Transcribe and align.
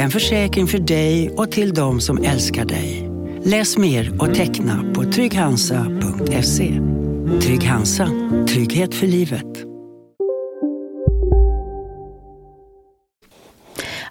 En 0.00 0.10
försäkring 0.10 0.66
för 0.66 0.78
dig 0.78 1.30
och 1.30 1.50
till 1.50 1.74
de 1.74 2.00
som 2.00 2.24
älskar 2.24 2.64
dig. 2.64 3.10
Läs 3.44 3.76
mer 3.76 4.22
och 4.22 4.34
teckna 4.34 4.84
på 4.94 5.04
trygghansa.se. 5.04 6.80
Trygg 7.42 7.64
Hansa. 7.64 8.10
Trygghet 8.48 8.94
för 8.94 9.06
livet. 9.06 9.44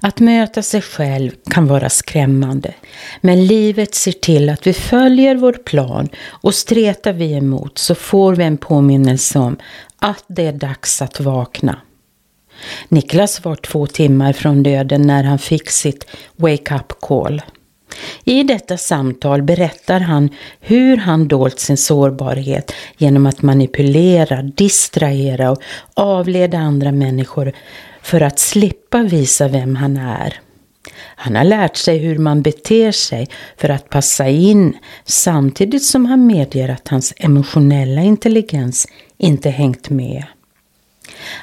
Att 0.01 0.19
möta 0.19 0.61
sig 0.61 0.81
själv 0.81 1.31
kan 1.49 1.67
vara 1.67 1.89
skrämmande, 1.89 2.73
men 3.21 3.45
livet 3.45 3.95
ser 3.95 4.11
till 4.11 4.49
att 4.49 4.67
vi 4.67 4.73
följer 4.73 5.35
vår 5.35 5.53
plan 5.53 6.09
och 6.27 6.55
stretar 6.55 7.13
vi 7.13 7.33
emot 7.33 7.77
så 7.77 7.95
får 7.95 8.35
vi 8.35 8.43
en 8.43 8.57
påminnelse 8.57 9.39
om 9.39 9.57
att 9.99 10.23
det 10.27 10.45
är 10.45 10.53
dags 10.53 11.01
att 11.01 11.19
vakna. 11.19 11.81
Niklas 12.89 13.45
var 13.45 13.55
två 13.55 13.87
timmar 13.87 14.33
från 14.33 14.63
döden 14.63 15.01
när 15.01 15.23
han 15.23 15.39
fick 15.39 15.69
sitt 15.69 16.05
wake-up 16.35 16.93
call. 16.99 17.41
I 18.23 18.43
detta 18.43 18.77
samtal 18.77 19.41
berättar 19.41 19.99
han 19.99 20.29
hur 20.59 20.97
han 20.97 21.27
dolt 21.27 21.59
sin 21.59 21.77
sårbarhet 21.77 22.71
genom 22.97 23.25
att 23.25 23.41
manipulera, 23.41 24.41
distrahera 24.41 25.51
och 25.51 25.61
avleda 25.93 26.57
andra 26.57 26.91
människor 26.91 27.53
för 28.01 28.21
att 28.21 28.39
slippa 28.39 29.03
visa 29.03 29.47
vem 29.47 29.75
han 29.75 29.97
är. 29.97 30.39
Han 31.15 31.35
har 31.35 31.43
lärt 31.43 31.77
sig 31.77 31.97
hur 31.97 32.17
man 32.17 32.41
beter 32.41 32.91
sig 32.91 33.27
för 33.57 33.69
att 33.69 33.89
passa 33.89 34.27
in 34.27 34.77
samtidigt 35.05 35.83
som 35.83 36.05
han 36.05 36.27
medger 36.27 36.69
att 36.69 36.87
hans 36.87 37.13
emotionella 37.17 38.01
intelligens 38.01 38.87
inte 39.17 39.49
hängt 39.49 39.89
med. 39.89 40.23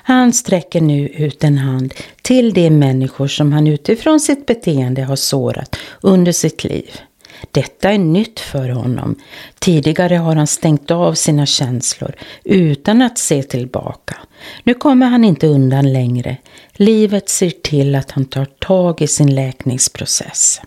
Han 0.03 0.33
sträcker 0.33 0.81
nu 0.81 1.09
ut 1.09 1.45
en 1.45 1.59
hand 1.59 1.95
till 2.23 2.55
de 2.55 2.71
människor 2.71 3.29
som 3.29 3.53
han 3.53 3.67
utifrån 3.67 4.21
sitt 4.21 4.47
beteende 4.47 5.03
har 5.03 5.17
sårat 5.17 5.77
under 6.01 6.33
sitt 6.33 6.65
liv. 6.65 6.91
Detta 7.51 7.91
är 7.91 7.99
nytt 7.99 8.41
för 8.41 8.69
honom. 8.69 9.17
Tidigare 9.59 10.15
har 10.15 10.37
han 10.37 10.47
stängt 10.47 10.91
av 10.91 11.15
sina 11.15 11.47
känslor 11.47 12.15
utan 12.45 13.03
att 13.03 13.19
se 13.19 13.43
tillbaka. 13.43 14.17
Nu 14.65 14.75
kommer 14.75 15.07
han 15.07 15.25
inte 15.25 15.47
undan 15.47 15.93
längre. 15.93 16.37
Livet 16.73 17.29
ser 17.29 17.51
till 17.51 17.95
att 17.95 18.11
han 18.11 18.25
tar 18.25 18.45
tag 18.45 19.03
i 19.03 19.07
sin 19.07 19.35
läkningsprocess. 19.35 20.61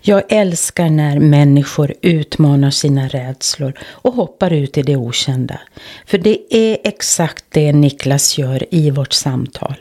Jag 0.00 0.22
älskar 0.28 0.90
när 0.90 1.18
människor 1.18 1.94
utmanar 2.02 2.70
sina 2.70 3.08
rädslor 3.08 3.72
och 3.82 4.14
hoppar 4.14 4.52
ut 4.52 4.78
i 4.78 4.82
det 4.82 4.96
okända. 4.96 5.60
För 6.06 6.18
det 6.18 6.54
är 6.54 6.78
exakt 6.84 7.44
det 7.48 7.72
Niklas 7.72 8.38
gör 8.38 8.74
i 8.74 8.90
vårt 8.90 9.12
samtal. 9.12 9.76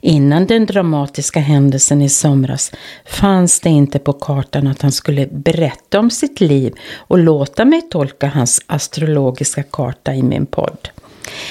Innan 0.00 0.46
den 0.46 0.66
dramatiska 0.66 1.40
händelsen 1.40 2.02
i 2.02 2.08
somras 2.08 2.72
fanns 3.04 3.60
det 3.60 3.70
inte 3.70 3.98
på 3.98 4.12
kartan 4.12 4.66
att 4.66 4.82
han 4.82 4.92
skulle 4.92 5.26
berätta 5.26 5.98
om 5.98 6.10
sitt 6.10 6.40
liv 6.40 6.74
och 6.96 7.18
låta 7.18 7.64
mig 7.64 7.82
tolka 7.82 8.28
hans 8.28 8.60
astrologiska 8.66 9.62
karta 9.62 10.14
i 10.14 10.22
min 10.22 10.46
podd. 10.46 10.88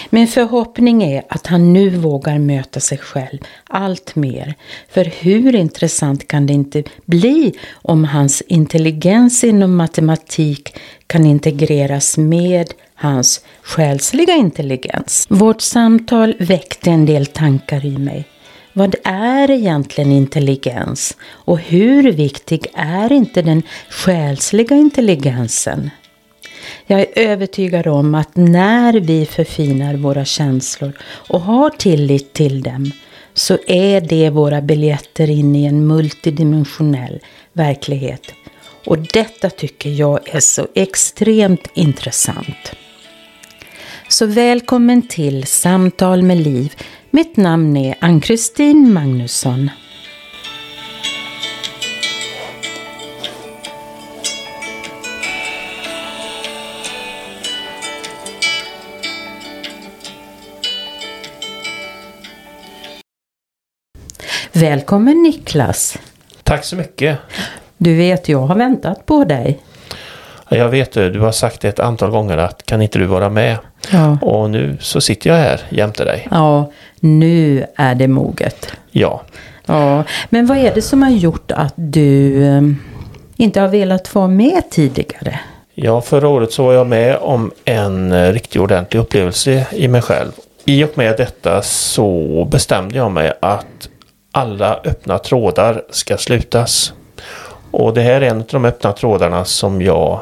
Min 0.09 0.28
förhoppning 0.28 1.04
är 1.04 1.24
att 1.30 1.48
han 1.48 1.74
nu 1.74 1.90
vågar 1.90 2.40
möta 2.40 2.80
sig 2.80 2.98
själv 2.98 3.40
allt 3.68 4.16
mer. 4.16 4.56
För 4.90 5.06
hur 5.06 5.56
intressant 5.56 6.28
kan 6.28 6.46
det 6.48 6.54
inte 6.54 6.84
bli 7.06 7.54
om 7.72 8.04
hans 8.04 8.42
intelligens 8.42 9.44
inom 9.44 9.76
matematik 9.76 10.76
kan 11.08 11.26
integreras 11.26 12.18
med 12.18 12.74
hans 12.96 13.46
själsliga 13.62 14.36
intelligens? 14.36 15.28
Vårt 15.30 15.62
samtal 15.62 16.36
väckte 16.40 16.90
en 16.90 17.06
del 17.06 17.26
tankar 17.26 17.86
i 17.86 17.98
mig. 17.98 18.26
Vad 18.74 18.96
är 19.04 19.52
egentligen 19.52 20.12
intelligens? 20.12 21.18
Och 21.30 21.60
hur 21.60 22.12
viktig 22.12 22.68
är 22.74 23.12
inte 23.12 23.42
den 23.42 23.64
själsliga 23.90 24.76
intelligensen? 24.76 25.90
Jag 26.86 27.00
är 27.00 27.08
övertygad 27.16 27.88
om 27.88 28.16
att 28.16 28.36
när 28.36 28.94
vi 28.94 29.26
förfinar 29.26 29.96
våra 29.96 30.26
känslor 30.26 30.94
och 31.04 31.42
har 31.42 31.70
tillit 31.70 32.34
till 32.34 32.62
dem 32.62 32.92
så 33.34 33.58
är 33.68 34.02
det 34.02 34.30
våra 34.30 34.62
biljetter 34.62 35.30
in 35.30 35.56
i 35.56 35.66
en 35.66 35.88
multidimensionell 35.88 37.20
verklighet. 37.54 38.34
Och 38.86 38.98
detta 38.98 39.50
tycker 39.50 39.90
jag 39.90 40.36
är 40.36 40.40
så 40.40 40.68
extremt 40.76 41.68
intressant. 41.74 42.72
Så 44.08 44.26
välkommen 44.26 45.08
till 45.08 45.46
Samtal 45.46 46.22
med 46.24 46.38
Liv. 46.38 46.74
Mitt 47.10 47.38
namn 47.38 47.78
är 47.78 47.96
Ann-Kristin 48.00 48.94
Magnusson. 48.94 49.70
Välkommen 64.62 65.24
Niklas. 65.24 65.98
Tack 66.44 66.64
så 66.64 66.76
mycket. 66.76 67.18
Du 67.78 67.96
vet, 67.98 68.30
jag 68.30 68.40
har 68.40 68.56
väntat 68.56 69.06
på 69.06 69.24
dig. 69.24 69.60
Jag 70.50 70.70
vet 70.70 70.92
det, 70.92 71.10
du 71.10 71.20
har 71.20 71.32
sagt 71.32 71.62
det 71.62 71.68
ett 71.68 71.80
antal 71.80 72.12
gånger 72.12 72.38
att 72.38 72.66
kan 72.66 72.82
inte 72.82 73.00
du 73.00 73.06
vara 73.06 73.30
med? 73.30 73.58
Ja. 73.92 74.18
Och 74.22 74.50
nu 74.50 74.78
så 74.80 75.02
sitter 75.02 75.30
jag 75.30 75.38
här 75.38 75.62
jämte 75.70 76.06
dig. 76.06 76.28
Ja, 76.32 76.72
nu 77.00 77.66
är 77.76 77.96
det 77.96 78.08
moget. 78.08 78.74
Ja. 78.92 79.22
Ja, 79.66 80.04
men 80.30 80.46
vad 80.46 80.58
är 80.58 80.76
det 80.76 80.82
som 80.82 81.04
har 81.04 81.10
gjort 81.10 81.52
att 81.52 81.74
du 81.76 82.44
eh, 82.44 82.62
inte 83.38 83.62
har 83.62 83.68
velat 83.68 84.16
vara 84.16 84.28
med 84.28 84.64
tidigare? 84.70 85.40
Ja, 85.74 86.02
förra 86.02 86.28
året 86.28 86.52
så 86.52 86.64
var 86.64 86.74
jag 86.74 86.88
med 86.88 87.18
om 87.18 87.52
en 87.66 88.12
eh, 88.12 88.32
riktigt 88.32 88.62
ordentlig 88.62 89.00
upplevelse 89.00 89.66
i 89.72 89.88
mig 89.88 90.02
själv. 90.02 90.32
I 90.66 90.84
och 90.84 90.98
med 90.98 91.18
detta 91.18 91.62
så 91.62 92.48
bestämde 92.52 92.98
jag 92.98 93.12
mig 93.12 93.34
att 93.42 93.88
alla 94.31 94.80
öppna 94.84 95.18
trådar 95.18 95.84
ska 95.90 96.18
slutas. 96.18 96.94
Och 97.72 97.94
det 97.94 98.02
här 98.02 98.22
är 98.22 98.30
en 98.30 98.38
av 98.38 98.46
de 98.52 98.66
öppna 98.66 98.94
trådarna 98.94 99.46
som 99.46 99.81
jag 99.81 100.22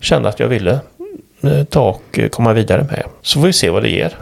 kände 0.00 0.28
att 0.28 0.40
jag 0.40 0.48
ville 0.48 0.80
eh, 1.42 1.64
ta 1.64 1.88
och 1.88 2.18
eh, 2.18 2.28
komma 2.28 2.52
vidare 2.52 2.82
med. 2.82 3.04
Så 3.22 3.40
får 3.40 3.46
vi 3.46 3.52
se 3.52 3.70
vad 3.70 3.82
det 3.82 3.90
ger. 3.90 4.16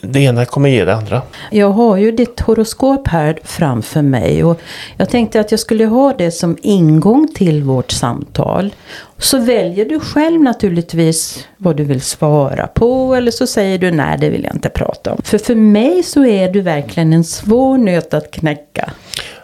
Det 0.00 0.20
ena 0.20 0.44
kommer 0.44 0.68
ge 0.68 0.84
det 0.84 0.94
andra. 0.94 1.22
Jag 1.50 1.70
har 1.70 1.96
ju 1.96 2.12
ditt 2.12 2.40
horoskop 2.40 3.08
här 3.08 3.38
framför 3.44 4.02
mig 4.02 4.44
och 4.44 4.60
jag 4.96 5.08
tänkte 5.08 5.40
att 5.40 5.50
jag 5.50 5.60
skulle 5.60 5.86
ha 5.86 6.12
det 6.12 6.30
som 6.30 6.56
ingång 6.62 7.28
till 7.34 7.62
vårt 7.62 7.90
samtal. 7.90 8.74
Så 9.18 9.38
väljer 9.38 9.84
du 9.84 10.00
själv 10.00 10.40
naturligtvis 10.40 11.46
vad 11.56 11.76
du 11.76 11.84
vill 11.84 12.00
svara 12.00 12.66
på 12.66 13.14
eller 13.14 13.30
så 13.30 13.46
säger 13.46 13.78
du 13.78 13.90
nej 13.90 14.18
det 14.20 14.30
vill 14.30 14.44
jag 14.44 14.54
inte 14.54 14.68
prata 14.68 15.12
om. 15.12 15.22
För 15.24 15.38
för 15.38 15.54
mig 15.54 16.02
så 16.02 16.24
är 16.26 16.52
du 16.52 16.60
verkligen 16.60 17.12
en 17.12 17.24
svår 17.24 17.78
nöt 17.78 18.14
att 18.14 18.30
knäcka. 18.30 18.90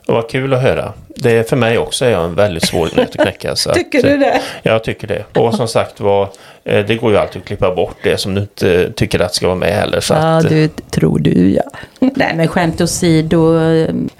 Vad 0.06 0.30
kul 0.30 0.54
att 0.54 0.62
höra. 0.62 0.92
Det 1.16 1.30
är 1.30 1.42
för 1.42 1.56
mig 1.56 1.78
också 1.78 2.04
är 2.04 2.10
jag 2.10 2.24
en 2.24 2.34
väldigt 2.34 2.66
svår 2.66 2.88
nöt 2.96 3.08
att 3.08 3.14
knäcka. 3.14 3.54
Tycker 3.74 3.98
att, 3.98 4.04
du 4.04 4.16
det? 4.16 4.40
Jag 4.62 4.84
tycker 4.84 5.06
det. 5.06 5.24
Och 5.40 5.54
som 5.54 5.68
sagt 5.68 6.00
var, 6.00 6.22
eh, 6.22 6.28
det 6.64 6.96
går 7.00 7.10
ju 7.12 7.18
alltid 7.18 7.42
att 7.42 7.48
klippa 7.48 7.74
bort 7.74 7.96
det 8.02 8.18
som 8.18 8.34
du 8.34 8.40
inte 8.40 8.92
tycker 8.92 9.20
att 9.20 9.34
ska 9.34 9.46
vara 9.46 9.56
med 9.58 9.72
heller. 9.74 10.00
Så 10.00 10.14
Ja, 10.14 10.36
att, 10.38 10.44
eh, 10.44 10.50
du 10.50 10.68
tror 10.90 11.18
du 11.18 11.50
ja. 11.50 11.62
Nej 12.00 12.32
men 12.36 12.48
skämt 12.48 12.80
åsido, 12.80 13.58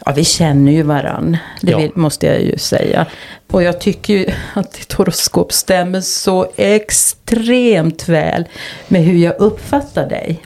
ja 0.07 0.13
vi 0.17 0.25
känner 0.25 0.73
ju 0.73 0.83
varann. 0.83 1.37
Det 1.63 1.71
Ja. 1.71 1.81
måste 1.95 2.27
jag 2.27 2.43
ju 2.43 2.59
säga. 2.59 3.07
Och 3.53 3.63
jag 3.63 3.81
tycker 3.81 4.15
ju 4.15 4.27
att 4.55 4.73
ditt 4.73 4.93
horoskop 4.93 5.53
stämmer 5.53 6.01
så 6.01 6.47
extremt 6.57 8.09
väl 8.09 8.45
med 8.89 9.03
hur 9.05 9.19
jag 9.19 9.35
uppfattar 9.39 10.09
dig. 10.09 10.41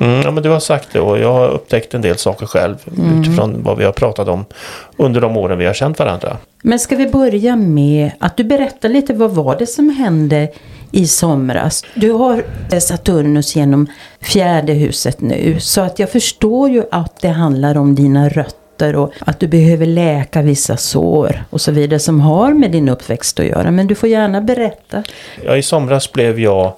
Mm, 0.00 0.20
ja, 0.22 0.30
men 0.30 0.42
du 0.42 0.48
har 0.48 0.60
sagt 0.60 0.88
det 0.92 1.00
och 1.00 1.18
jag 1.18 1.32
har 1.32 1.48
upptäckt 1.48 1.94
en 1.94 2.02
del 2.02 2.16
saker 2.18 2.46
själv 2.46 2.76
Mm. 2.98 3.20
utifrån 3.20 3.62
vad 3.62 3.78
vi 3.78 3.84
har 3.84 3.92
pratat 3.92 4.28
om 4.28 4.44
under 4.96 5.20
de 5.20 5.36
åren 5.36 5.58
vi 5.58 5.66
har 5.66 5.74
känt 5.74 5.98
varandra. 5.98 6.36
Men 6.62 6.78
ska 6.78 6.96
vi 6.96 7.06
börja 7.06 7.56
med 7.56 8.10
att 8.18 8.36
du 8.36 8.44
berättar 8.44 8.88
lite 8.88 9.14
vad 9.14 9.30
var 9.30 9.56
det 9.58 9.66
som 9.66 9.90
hände 9.90 10.48
i 10.90 11.06
somras? 11.06 11.84
Du 11.94 12.10
har 12.10 12.44
eh, 12.72 12.78
Saturnus 12.78 13.56
genom 13.56 13.86
fjärde 14.20 14.72
huset 14.72 15.20
nu 15.20 15.60
så 15.60 15.80
att 15.80 15.98
jag 15.98 16.10
förstår 16.10 16.70
ju 16.70 16.84
att 16.90 17.20
det 17.20 17.28
handlar 17.28 17.76
om 17.78 17.94
dina 17.94 18.28
rötter 18.28 18.96
och 18.96 19.12
att 19.18 19.40
du 19.40 19.48
behöver 19.48 19.86
läka 19.86 20.42
vissa 20.42 20.76
sår 20.76 21.44
och 21.50 21.60
så 21.60 21.72
vidare 21.72 21.98
som 21.98 22.20
har 22.20 22.54
med 22.54 22.70
din 22.70 22.88
uppväxt 22.88 23.40
att 23.40 23.46
göra. 23.46 23.70
Men 23.70 23.86
du 23.86 23.94
får 23.94 24.08
gärna 24.08 24.40
berätta. 24.40 25.02
Ja, 25.44 25.56
I 25.56 25.62
somras 25.62 26.12
blev 26.12 26.40
jag 26.40 26.72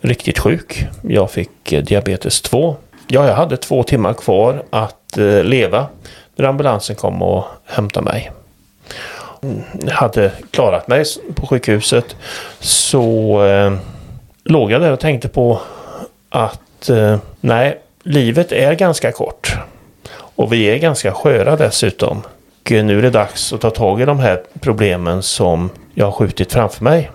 riktigt 0.00 0.38
sjuk. 0.38 0.86
Jag 1.02 1.30
fick 1.30 1.72
eh, 1.72 1.82
diabetes 1.82 2.40
2. 2.40 2.76
Ja, 3.08 3.26
jag 3.26 3.34
hade 3.34 3.56
två 3.56 3.82
timmar 3.82 4.14
kvar 4.14 4.64
att 4.70 5.18
eh, 5.18 5.44
leva 5.44 5.86
när 6.36 6.46
ambulansen 6.46 6.96
kom 6.96 7.22
och 7.22 7.44
hämtade 7.64 8.04
mig. 8.04 8.30
Hade 9.90 10.32
klarat 10.50 10.88
mig 10.88 11.04
på 11.34 11.46
sjukhuset 11.46 12.16
så 12.60 13.44
eh, 13.44 13.72
låg 14.44 14.72
jag 14.72 14.80
där 14.80 14.92
och 14.92 15.00
tänkte 15.00 15.28
på 15.28 15.60
att 16.28 16.88
eh, 16.88 17.18
nej, 17.40 17.80
livet 18.02 18.52
är 18.52 18.74
ganska 18.74 19.12
kort. 19.12 19.56
Och 20.36 20.52
vi 20.52 20.64
är 20.64 20.78
ganska 20.78 21.12
sköra 21.12 21.56
dessutom. 21.56 22.22
Och 22.64 22.70
nu 22.70 22.98
är 22.98 23.02
det 23.02 23.10
dags 23.10 23.52
att 23.52 23.60
ta 23.60 23.70
tag 23.70 24.00
i 24.00 24.04
de 24.04 24.18
här 24.18 24.42
problemen 24.60 25.22
som 25.22 25.70
jag 25.94 26.06
har 26.06 26.12
skjutit 26.12 26.52
framför 26.52 26.84
mig. 26.84 27.10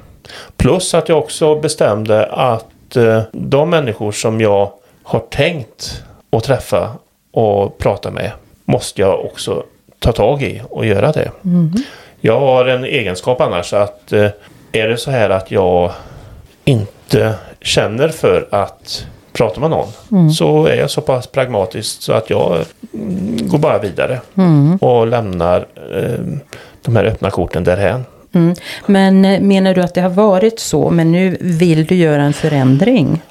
Plus 0.58 0.94
att 0.94 1.10
jag 1.10 1.18
också 1.18 1.60
bestämde 1.60 2.26
att 2.26 2.96
eh, 2.96 3.22
de 3.32 3.70
människor 3.70 4.12
som 4.12 4.42
jag 4.42 4.72
har 5.04 5.20
tänkt 5.20 6.04
att 6.30 6.44
träffa 6.44 6.92
och 7.32 7.78
prata 7.78 8.12
med 8.12 8.32
måste 8.66 9.02
jag 9.02 9.26
också 9.26 9.64
ta 10.00 10.12
tag 10.12 10.44
i 10.44 10.62
och 10.70 10.86
göra 10.86 11.12
det. 11.12 11.32
Mm-hmm. 11.42 11.84
Jag 12.22 12.40
har 12.40 12.66
en 12.66 12.84
egenskap 12.84 13.42
annars 13.42 13.74
att 13.74 14.14
eh, 14.14 14.30
är 14.72 14.88
det 14.88 14.98
så 14.98 15.12
här 15.12 15.30
att 15.30 15.52
jag 15.52 15.92
inte 16.66 17.34
känner 17.62 18.10
för 18.10 18.48
att 18.52 19.06
prata 19.34 19.60
med 19.60 19.70
någon 19.70 20.32
så 20.32 20.66
är 20.66 20.76
jag 20.76 20.90
så 20.90 21.02
pass 21.02 21.28
pragmatisk 21.28 22.02
så 22.02 22.14
att 22.14 22.30
jag 22.30 22.66
mm, 22.94 23.38
går 23.48 23.58
bara 23.58 23.80
vidare 23.80 24.20
och 24.80 25.08
lämnar 25.08 25.66
eh, 25.94 26.20
de 26.82 26.96
här 26.96 27.06
öppna 27.06 27.30
korten 27.30 27.64
därhän. 27.64 28.06
Mm. 28.34 28.56
Men 28.86 29.26
eh, 29.26 29.42
menar 29.42 29.74
du 29.74 29.82
att 29.82 29.94
det 29.94 30.02
har 30.02 30.10
varit 30.10 30.60
så 30.60 30.90
men 30.90 31.12
nu 31.12 31.38
vill 31.40 31.86
du 31.86 31.96
göra 31.96 32.22
en 32.24 32.34
förändring? 32.34 33.22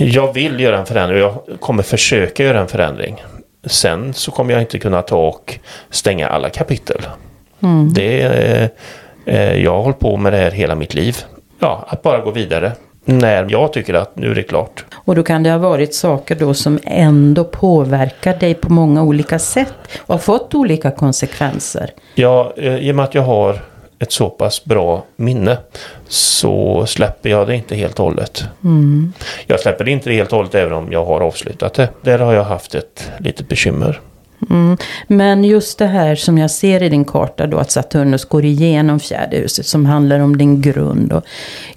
Jag 0.00 0.32
vill 0.32 0.60
göra 0.60 0.78
en 0.78 0.86
förändring 0.86 1.24
och 1.24 1.42
jag 1.48 1.60
kommer 1.60 1.82
försöka 1.82 2.44
göra 2.44 2.60
en 2.60 2.68
förändring. 2.68 3.24
Sen 3.66 4.14
så 4.14 4.30
kommer 4.30 4.52
jag 4.52 4.62
inte 4.62 4.78
kunna 4.78 5.02
ta 5.02 5.28
och 5.28 5.58
stänga 5.90 6.28
alla 6.28 6.50
kapitel. 6.50 7.02
Det 7.94 8.22
är, 8.22 8.70
eh, 9.24 9.62
jag 9.62 9.72
har 9.72 9.82
hållit 9.82 9.98
på 9.98 10.16
med 10.16 10.32
det 10.32 10.38
här 10.38 10.50
hela 10.50 10.74
mitt 10.74 10.94
liv. 10.94 11.16
Ja, 11.58 11.84
att 11.88 12.02
bara 12.02 12.18
gå 12.20 12.30
vidare. 12.30 12.72
När 13.04 13.46
jag 13.50 13.72
tycker 13.72 13.94
att 13.94 14.16
nu 14.16 14.30
är 14.30 14.34
det 14.34 14.42
klart. 14.42 14.84
Och 14.94 15.14
då 15.14 15.22
kan 15.22 15.42
det 15.42 15.50
ha 15.50 15.58
varit 15.58 15.94
saker 15.94 16.34
då 16.34 16.54
som 16.54 16.78
ändå 16.84 17.44
påverkar 17.44 18.36
dig 18.36 18.54
på 18.54 18.72
många 18.72 19.02
olika 19.02 19.38
sätt 19.38 19.74
och 20.00 20.14
har 20.14 20.18
fått 20.18 20.54
olika 20.54 20.90
konsekvenser. 20.90 21.90
Ja, 22.14 22.52
eh, 22.56 22.76
i 22.76 22.92
och 22.92 22.96
med 22.96 23.04
att 23.04 23.14
jag 23.14 23.22
har 23.22 23.60
ett 23.98 24.12
så 24.12 24.30
pass 24.30 24.64
bra 24.64 25.04
minne 25.16 25.58
så 26.08 26.86
släpper 26.86 27.30
jag 27.30 27.46
det 27.46 27.54
inte 27.54 27.76
helt 27.76 27.98
och 27.98 28.04
hållet. 28.04 28.44
Jag 29.46 29.60
släpper 29.60 29.84
det 29.84 29.90
inte 29.90 30.12
helt 30.12 30.32
och 30.32 30.36
hållet 30.36 30.54
även 30.54 30.72
om 30.72 30.92
jag 30.92 31.04
har 31.04 31.20
avslutat 31.20 31.74
det. 31.74 31.88
Där 32.02 32.18
har 32.18 32.32
jag 32.32 32.44
haft 32.44 32.74
ett 32.74 33.10
litet 33.18 33.48
bekymmer. 33.48 34.00
Mm. 34.50 34.76
Men 35.06 35.44
just 35.44 35.78
det 35.78 35.86
här 35.86 36.14
som 36.14 36.38
jag 36.38 36.50
ser 36.50 36.82
i 36.82 36.88
din 36.88 37.04
karta 37.04 37.46
då 37.46 37.58
att 37.58 37.70
Saturnus 37.70 38.24
går 38.24 38.44
igenom 38.44 39.00
fjärde 39.00 39.36
huset 39.36 39.66
som 39.66 39.86
handlar 39.86 40.20
om 40.20 40.38
din 40.38 40.60
grund. 40.60 41.12
Och 41.12 41.24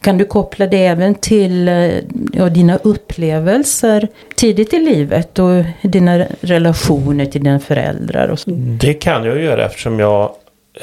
kan 0.01 0.17
du 0.17 0.25
koppla 0.25 0.67
det 0.67 0.85
även 0.85 1.15
till 1.15 1.67
eh, 1.67 1.91
ja, 2.33 2.49
dina 2.49 2.77
upplevelser 2.77 4.07
tidigt 4.35 4.73
i 4.73 4.79
livet 4.79 5.39
och 5.39 5.63
dina 5.81 6.25
relationer 6.41 7.25
till 7.25 7.43
dina 7.43 7.59
föräldrar? 7.59 8.27
Och 8.27 8.39
så? 8.39 8.49
Det 8.79 8.93
kan 8.93 9.23
jag 9.23 9.41
göra 9.41 9.65
eftersom 9.65 9.99
jag 9.99 10.31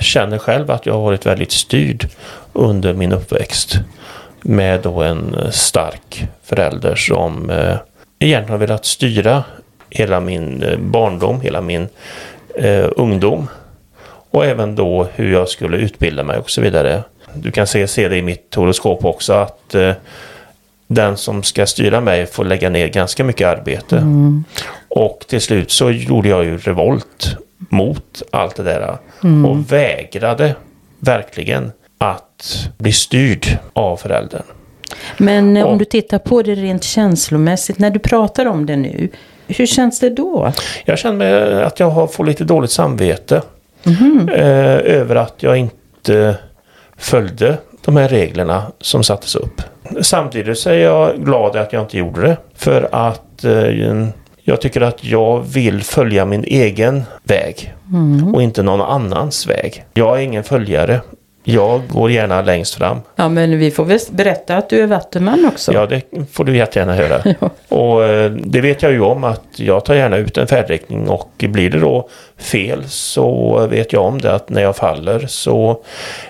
känner 0.00 0.38
själv 0.38 0.70
att 0.70 0.86
jag 0.86 0.94
har 0.94 1.02
varit 1.02 1.26
väldigt 1.26 1.52
styrd 1.52 2.08
under 2.52 2.94
min 2.94 3.12
uppväxt. 3.12 3.78
Med 4.40 4.80
då 4.80 5.02
en 5.02 5.36
stark 5.50 6.24
förälder 6.44 6.94
som 6.94 7.50
eh, 7.50 7.76
egentligen 8.18 8.50
har 8.50 8.58
velat 8.58 8.84
styra 8.84 9.44
hela 9.94 10.20
min 10.20 10.62
eh, 10.62 10.78
barndom, 10.78 11.40
hela 11.40 11.60
min 11.60 11.88
eh, 12.54 12.88
ungdom. 12.96 13.48
Och 14.30 14.46
även 14.46 14.74
då 14.74 15.06
hur 15.14 15.32
jag 15.32 15.48
skulle 15.48 15.76
utbilda 15.76 16.22
mig 16.22 16.38
och 16.38 16.50
så 16.50 16.60
vidare. 16.60 17.02
Du 17.34 17.50
kan 17.50 17.66
se, 17.66 17.88
se 17.88 18.08
det 18.08 18.16
i 18.16 18.22
mitt 18.22 18.54
horoskop 18.54 19.04
också 19.04 19.32
att 19.32 19.74
eh, 19.74 19.92
den 20.86 21.16
som 21.16 21.42
ska 21.42 21.66
styra 21.66 22.00
mig 22.00 22.26
får 22.26 22.44
lägga 22.44 22.70
ner 22.70 22.88
ganska 22.88 23.24
mycket 23.24 23.48
arbete. 23.48 24.06
Och 24.88 25.24
till 25.28 25.40
slut 25.40 25.70
så 25.70 25.90
gjorde 25.90 26.28
jag 26.28 26.44
ju 26.44 26.58
revolt 26.58 27.36
mot 27.58 28.22
allt 28.30 28.56
det 28.56 28.62
där. 28.62 28.98
Och 29.46 29.72
vägrade 29.72 30.54
verkligen 30.98 31.72
att 31.98 32.68
bli 32.78 32.92
styrd 32.92 33.46
av 33.72 33.96
föräldern. 33.96 34.42
Men 35.16 35.56
om 35.56 35.78
du 35.78 35.84
tittar 35.84 36.18
på 36.18 36.42
det 36.42 36.54
rent 36.54 36.84
känslomässigt 36.84 37.78
när 37.78 37.90
du 37.90 37.98
pratar 37.98 38.46
om 38.46 38.66
det 38.66 38.76
nu. 38.76 39.08
Hur 39.52 39.66
känns 39.66 40.00
det 40.00 40.10
då? 40.10 40.52
Jag 40.84 40.98
känner 40.98 41.62
att 41.62 41.80
jag 41.80 41.90
har 41.90 42.06
fått 42.06 42.26
lite 42.26 42.44
dåligt 42.44 42.70
samvete. 42.70 43.42
Eh, 44.28 44.94
över 44.96 45.16
att 45.16 45.34
jag 45.38 45.56
inte 45.56 46.36
följde 46.96 47.58
de 47.84 47.96
här 47.96 48.08
reglerna 48.08 48.62
som 48.80 49.02
sattes 49.04 49.34
upp. 49.34 49.62
Samtidigt 50.00 50.58
så 50.58 50.70
är 50.70 50.74
jag 50.78 51.24
glad 51.24 51.56
att 51.56 51.72
jag 51.72 51.82
inte 51.82 51.98
gjorde 51.98 52.20
det. 52.22 52.36
För 52.54 52.88
att 52.92 53.44
eh, 53.44 54.08
jag 54.44 54.60
tycker 54.60 54.80
att 54.80 55.04
jag 55.04 55.40
vill 55.40 55.82
följa 55.82 56.24
min 56.24 56.44
egen 56.44 57.02
väg. 57.24 57.74
Och 58.34 58.42
inte 58.42 58.62
någon 58.62 58.80
annans 58.80 59.46
väg. 59.46 59.84
Jag 59.94 60.18
är 60.18 60.22
ingen 60.22 60.44
följare. 60.44 61.00
Jag 61.44 61.88
går 61.88 62.10
gärna 62.10 62.42
längst 62.42 62.74
fram. 62.74 62.98
Ja 63.16 63.28
men 63.28 63.58
vi 63.58 63.70
får 63.70 63.84
väl 63.84 63.98
berätta 64.10 64.56
att 64.56 64.68
du 64.68 64.80
är 64.80 64.86
vattuman 64.86 65.46
också. 65.46 65.72
Ja, 65.72 65.86
det 65.86 66.02
får 66.32 66.44
du 66.44 66.56
jättegärna 66.56 66.94
höra. 66.94 67.34
Och 67.68 68.04
eh, 68.04 68.30
det 68.30 68.60
vet 68.60 68.82
jag 68.82 68.92
ju 68.92 69.00
om 69.00 69.24
att 69.24 69.42
jag 69.56 69.84
tar 69.84 69.94
gärna 69.94 70.16
ut 70.16 70.38
en 70.38 70.46
färdriktning 70.46 71.08
och 71.08 71.30
blir 71.38 71.70
det 71.70 71.80
då 71.80 72.08
fel 72.36 72.82
så 72.88 73.66
vet 73.70 73.92
jag 73.92 74.04
om 74.04 74.20
det 74.20 74.34
att 74.34 74.48
när 74.48 74.62
jag 74.62 74.76
faller 74.76 75.26
så 75.26 75.82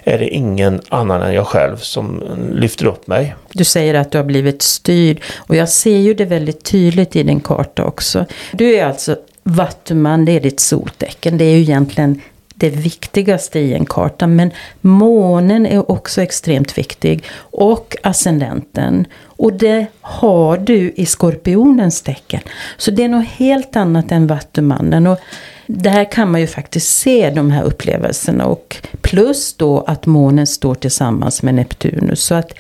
är 0.05 0.19
det 0.19 0.29
ingen 0.29 0.81
annan 0.89 1.23
än 1.23 1.35
jag 1.35 1.47
själv 1.47 1.77
som 1.77 2.23
lyfter 2.53 2.87
upp 2.87 3.07
mig. 3.07 3.35
Du 3.53 3.65
säger 3.65 3.95
att 3.95 4.11
du 4.13 4.19
har 4.19 4.25
blivit 4.25 4.63
styrd 4.63 5.21
och 5.37 5.57
jag 5.57 5.69
ser 5.69 5.99
ju 5.99 6.15
det 6.15 6.25
väldigt 6.25 6.65
tydligt 6.65 7.17
i 7.17 7.23
din 7.23 7.41
karta 7.41 7.85
också. 7.85 8.25
Du 8.53 8.75
är 8.75 8.87
alltså 8.87 9.17
vattuman, 9.43 10.25
det 10.25 10.33
är 10.33 10.41
ditt 10.41 10.61
soltecken. 10.61 11.39
Det 11.39 11.45
är 11.45 11.57
ju 11.57 11.61
egentligen 11.61 12.21
det 12.63 12.71
viktigaste 12.71 13.59
i 13.59 13.75
en 13.75 13.87
karta. 13.87 14.27
Men 14.27 14.51
månen 14.81 15.67
är 15.67 15.91
också 15.91 16.23
extremt 16.23 16.79
viktig. 16.79 17.25
Och 17.37 17.97
ascendenten. 18.03 19.07
Och 19.25 19.53
det 19.53 19.87
har 20.01 20.57
du 20.57 20.93
i 20.97 21.07
skorpionens 21.07 22.03
tecken. 22.03 22.41
Så 22.77 22.91
det 22.91 23.05
är 23.05 23.09
något 23.09 23.29
helt 23.29 23.77
annat 23.77 24.13
än 24.13 24.27
vattumannen. 24.27 25.07
Och 25.07 25.19
där 25.67 26.13
kan 26.13 26.31
man 26.31 26.41
ju 26.41 26.47
faktiskt 26.47 26.99
se 26.99 27.31
de 27.31 27.51
här 27.51 27.63
upplevelserna. 27.63 28.47
Och 28.47 28.77
plus 29.01 29.55
då 29.55 29.81
att 29.81 30.07
månen 30.07 30.47
står 30.47 30.75
tillsammans 30.75 31.43
med 31.43 31.55
Neptunus. 31.55 32.25
Så 32.25 32.35
att 32.35 32.53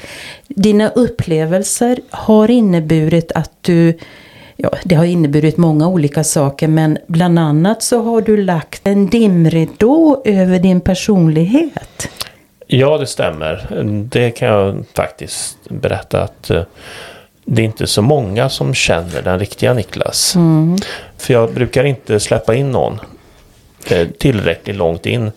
dina 0.48 0.88
upplevelser 0.88 2.00
har 2.10 2.50
inneburit 2.50 3.32
att 3.32 3.52
du 3.60 3.98
Ja, 4.56 4.70
det 4.84 4.94
har 4.94 5.04
inneburit 5.04 5.56
många 5.56 5.88
olika 5.88 6.24
saker 6.24 6.68
men 6.68 6.98
bland 7.06 7.38
annat 7.38 7.82
så 7.82 8.02
har 8.02 8.20
du 8.20 8.36
lagt 8.36 8.86
en 8.86 9.06
dimridå 9.06 10.22
över 10.24 10.58
din 10.58 10.80
personlighet. 10.80 12.08
Ja, 12.66 12.98
det 12.98 13.06
stämmer. 13.06 13.82
Det 14.10 14.30
kan 14.30 14.48
jag 14.48 14.84
faktiskt 14.94 15.58
berätta 15.68 16.22
att 16.22 16.50
eh, 16.50 16.62
det 17.44 17.62
är 17.62 17.66
inte 17.66 17.86
så 17.86 18.02
många 18.02 18.48
som 18.48 18.74
känner 18.74 19.22
den 19.22 19.38
riktiga 19.38 19.74
Niklas. 19.74 20.36
För 21.16 21.34
jag 21.34 21.54
brukar 21.54 21.84
inte 21.84 22.20
släppa 22.20 22.54
in 22.54 22.70
någon 22.70 23.00
eh, 23.90 24.08
tillräckligt 24.08 24.76
långt 24.76 25.06
in. 25.06 25.30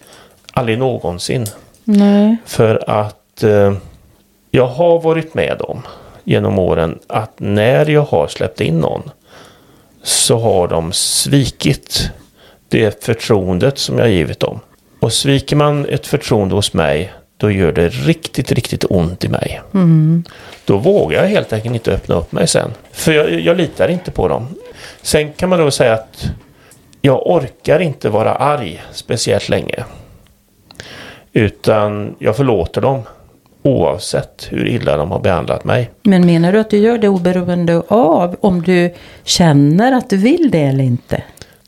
Aldrig 0.51 0.79
någonsin. 0.79 1.45
Nej. 1.83 2.37
För 2.45 2.89
att 2.89 3.43
eh, 3.43 3.73
jag 4.51 4.67
har 4.67 5.01
varit 5.01 5.33
med 5.33 5.61
om 5.61 5.81
genom 6.25 6.59
åren 6.59 6.99
att 7.07 7.39
när 7.39 7.89
jag 7.89 8.01
har 8.01 8.27
släppt 8.27 8.61
in 8.61 8.79
någon 8.79 9.09
så 10.03 10.37
har 10.37 10.67
de 10.67 10.91
svikit 10.93 12.11
det 12.69 13.03
förtroendet 13.03 13.77
som 13.77 13.99
jag 13.99 14.09
givit 14.09 14.39
dem. 14.39 14.59
Och 14.99 15.13
sviker 15.13 15.55
man 15.55 15.85
ett 15.85 16.07
förtroende 16.07 16.55
hos 16.55 16.73
mig 16.73 17.13
då 17.37 17.51
gör 17.51 17.71
det 17.71 17.89
riktigt, 17.89 18.51
riktigt 18.51 18.85
ont 18.89 19.23
i 19.23 19.27
mig. 19.27 19.61
Mm. 19.73 20.23
Då 20.65 20.77
vågar 20.77 21.21
jag 21.21 21.29
helt 21.29 21.53
enkelt 21.53 21.75
inte 21.75 21.91
öppna 21.91 22.15
upp 22.15 22.31
mig 22.31 22.47
sen. 22.47 22.71
För 22.91 23.11
jag, 23.11 23.39
jag 23.39 23.57
litar 23.57 23.87
inte 23.87 24.11
på 24.11 24.27
dem. 24.27 24.47
Sen 25.01 25.33
kan 25.33 25.49
man 25.49 25.59
då 25.59 25.71
säga 25.71 25.93
att 25.93 26.25
jag 27.01 27.27
orkar 27.27 27.79
inte 27.79 28.09
vara 28.09 28.35
arg 28.35 28.83
speciellt 28.91 29.49
länge. 29.49 29.83
Utan 31.33 32.15
jag 32.19 32.35
förlåter 32.35 32.81
dem 32.81 33.03
oavsett 33.65 34.47
hur 34.49 34.67
illa 34.67 34.97
de 34.97 35.11
har 35.11 35.19
behandlat 35.19 35.63
mig. 35.63 35.91
Men 36.03 36.25
menar 36.25 36.51
du 36.51 36.59
att 36.59 36.69
du 36.69 36.77
gör 36.77 36.97
det 36.97 37.09
oberoende 37.09 37.83
av 37.87 38.35
om 38.41 38.61
du 38.61 38.93
känner 39.23 39.91
att 39.91 40.09
du 40.09 40.17
vill 40.17 40.49
det 40.51 40.61
eller 40.61 40.83
inte? 40.83 41.23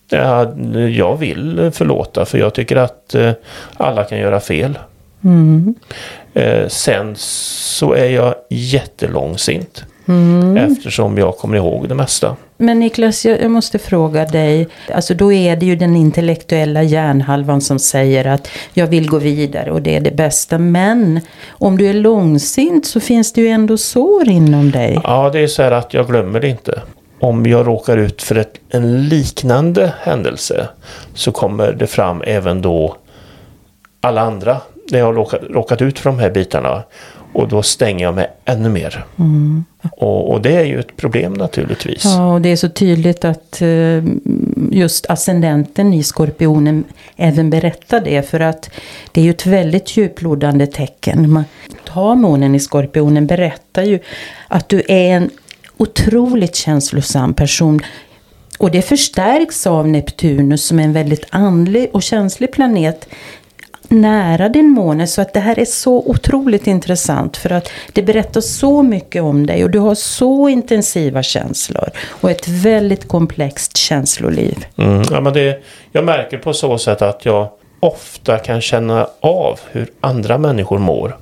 Ja, 0.10 0.56
jag 0.90 1.18
vill 1.18 1.72
förlåta 1.74 2.26
för 2.26 2.38
jag 2.38 2.54
tycker 2.54 2.76
att 2.76 3.16
eh, 3.16 3.32
alla 3.78 4.04
kan 4.04 4.18
göra 4.18 4.40
fel. 4.40 4.80
Mm. 5.24 5.76
Eh, 6.34 6.68
sen 6.68 7.14
så 7.18 7.94
är 7.94 8.10
jag 8.10 8.36
jättelångsint. 8.50 9.84
Mm. 10.08 10.58
Eftersom 10.58 11.18
jag 11.18 11.38
kommer 11.38 11.58
ihåg 11.58 11.90
det 11.90 11.96
mesta. 11.96 12.36
Men 12.58 12.80
Niklas, 12.80 13.26
jag, 13.26 13.42
jag 13.42 13.52
måste 13.52 13.80
fråga 13.80 14.26
dig. 14.26 14.68
Alltså 14.94 15.14
då 15.14 15.34
är 15.34 15.56
det 15.56 15.66
ju 15.66 15.76
den 15.76 15.96
intellektuella 15.96 16.84
hjärnhalvan 16.84 17.62
som 17.62 17.80
säger 17.80 18.26
att 18.26 18.50
jag 18.74 18.88
vill 18.88 19.10
gå 19.10 19.18
vidare 19.18 19.72
och 19.72 19.82
det 19.82 19.96
är 19.96 20.02
det 20.02 20.12
bästa. 20.12 20.58
Men 20.58 21.22
om 21.50 21.78
du 21.78 21.88
är 21.90 21.94
långsint 21.94 22.86
så 22.86 23.00
finns 23.00 23.34
det 23.34 23.42
ju 23.42 23.48
ändå 23.48 23.78
sår 23.78 24.30
inom 24.30 24.72
dig. 24.72 25.00
Ja, 25.04 25.30
det 25.34 25.40
är 25.40 25.48
så 25.48 25.64
här 25.64 25.72
att 25.72 25.94
jag 25.94 26.08
glömmer 26.08 26.40
det 26.40 26.48
inte. 26.48 26.82
Om 27.20 27.46
jag 27.46 27.68
råkar 27.68 27.98
ut 27.98 28.24
för 28.24 28.36
ett, 28.36 28.54
en 28.70 29.08
liknande 29.08 29.94
händelse 30.02 30.68
så 31.14 31.32
kommer 31.32 31.74
det 31.74 31.88
fram 31.88 32.22
även 32.26 32.62
då 32.62 32.96
alla 34.02 34.22
andra 34.22 34.58
när 34.92 35.00
jag 35.00 35.06
har 35.06 35.14
råkat, 35.14 35.42
råkat 35.50 35.82
ut 35.82 36.00
för 36.00 36.10
de 36.10 36.20
här 36.20 36.30
bitarna. 36.30 36.84
Och 37.38 37.48
då 37.48 37.64
stänger 37.64 38.06
jag 38.06 38.16
mig 38.16 38.28
ännu 38.46 38.70
mer. 38.70 39.06
Mm. 39.20 39.66
Och, 39.92 40.32
och, 40.32 40.42
det 40.42 40.56
är 40.56 40.64
ju 40.64 40.80
ett 40.80 40.98
problem 40.98 41.34
naturligtvis. 41.34 42.06
Ja, 42.06 42.34
och 42.34 42.42
det 42.42 42.50
är 42.50 42.56
så 42.56 42.70
tydligt 42.70 43.26
att 43.26 43.62
eh, 43.62 44.04
just 44.72 45.10
ascendenten 45.10 45.94
i 45.94 46.04
skorpionen 46.04 46.84
även 47.16 47.50
berättar 47.50 48.02
det. 48.02 48.30
För 48.30 48.40
att 48.40 48.70
det 49.12 49.22
är 49.22 49.26
ju 49.26 49.30
ett 49.30 49.46
väldigt 49.46 49.98
djuplodande 49.98 50.68
tecken. 50.68 51.44
Ta 51.86 52.16
månen 52.16 52.56
i 52.56 52.60
skorpionen 52.60 53.28
berättar 53.28 53.84
ju 53.84 54.00
att 54.48 54.70
du 54.70 54.82
är 54.88 55.12
en 55.12 55.30
otroligt 55.78 56.56
känslosam 56.56 57.34
person. 57.34 57.82
Och 58.58 58.72
det 58.72 58.82
förstärks 58.82 59.68
av 59.68 59.88
Neptunus 59.88 60.66
som 60.66 60.80
är 60.80 60.84
en 60.84 60.94
väldigt 60.94 61.26
andlig 61.30 61.90
och 61.94 62.04
känslig 62.04 62.52
planet 62.52 63.08
nära 63.90 64.50
din 64.50 64.70
måne. 64.70 65.08
Så 65.08 65.22
att 65.22 65.34
det 65.34 65.40
här 65.40 65.60
är 65.60 65.66
så 65.66 65.98
otroligt 65.98 66.68
intressant 66.68 67.38
för 67.38 67.52
att 67.52 67.70
det 67.94 68.04
berättar 68.04 68.42
så 68.42 68.84
mycket 68.84 69.24
om 69.24 69.46
dig 69.46 69.64
och 69.64 69.70
du 69.70 69.80
har 69.80 69.96
så 69.96 70.50
intensiva 70.50 71.24
känslor 71.24 71.90
och 72.08 72.32
ett 72.32 72.48
väldigt 72.48 73.08
komplext 73.08 73.78
känsloliv. 73.78 74.66
Mm, 74.78 75.04
ja, 75.12 75.22
men 75.22 75.34
det, 75.34 75.64
jag 75.92 76.06
märker 76.06 76.38
på 76.38 76.54
så 76.54 76.78
sätt 76.78 77.02
att 77.02 77.26
jag 77.26 77.50
ofta 77.80 78.38
kan 78.38 78.62
känna 78.62 79.08
av 79.20 79.60
hur 79.72 79.88
andra 80.02 80.38
människor 80.38 80.78
mår. 80.78 81.18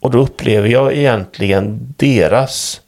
Och 0.00 0.10
då 0.10 0.18
upplever 0.18 0.68
jag 0.68 0.92
egentligen 0.92 1.94
deras 1.96 2.80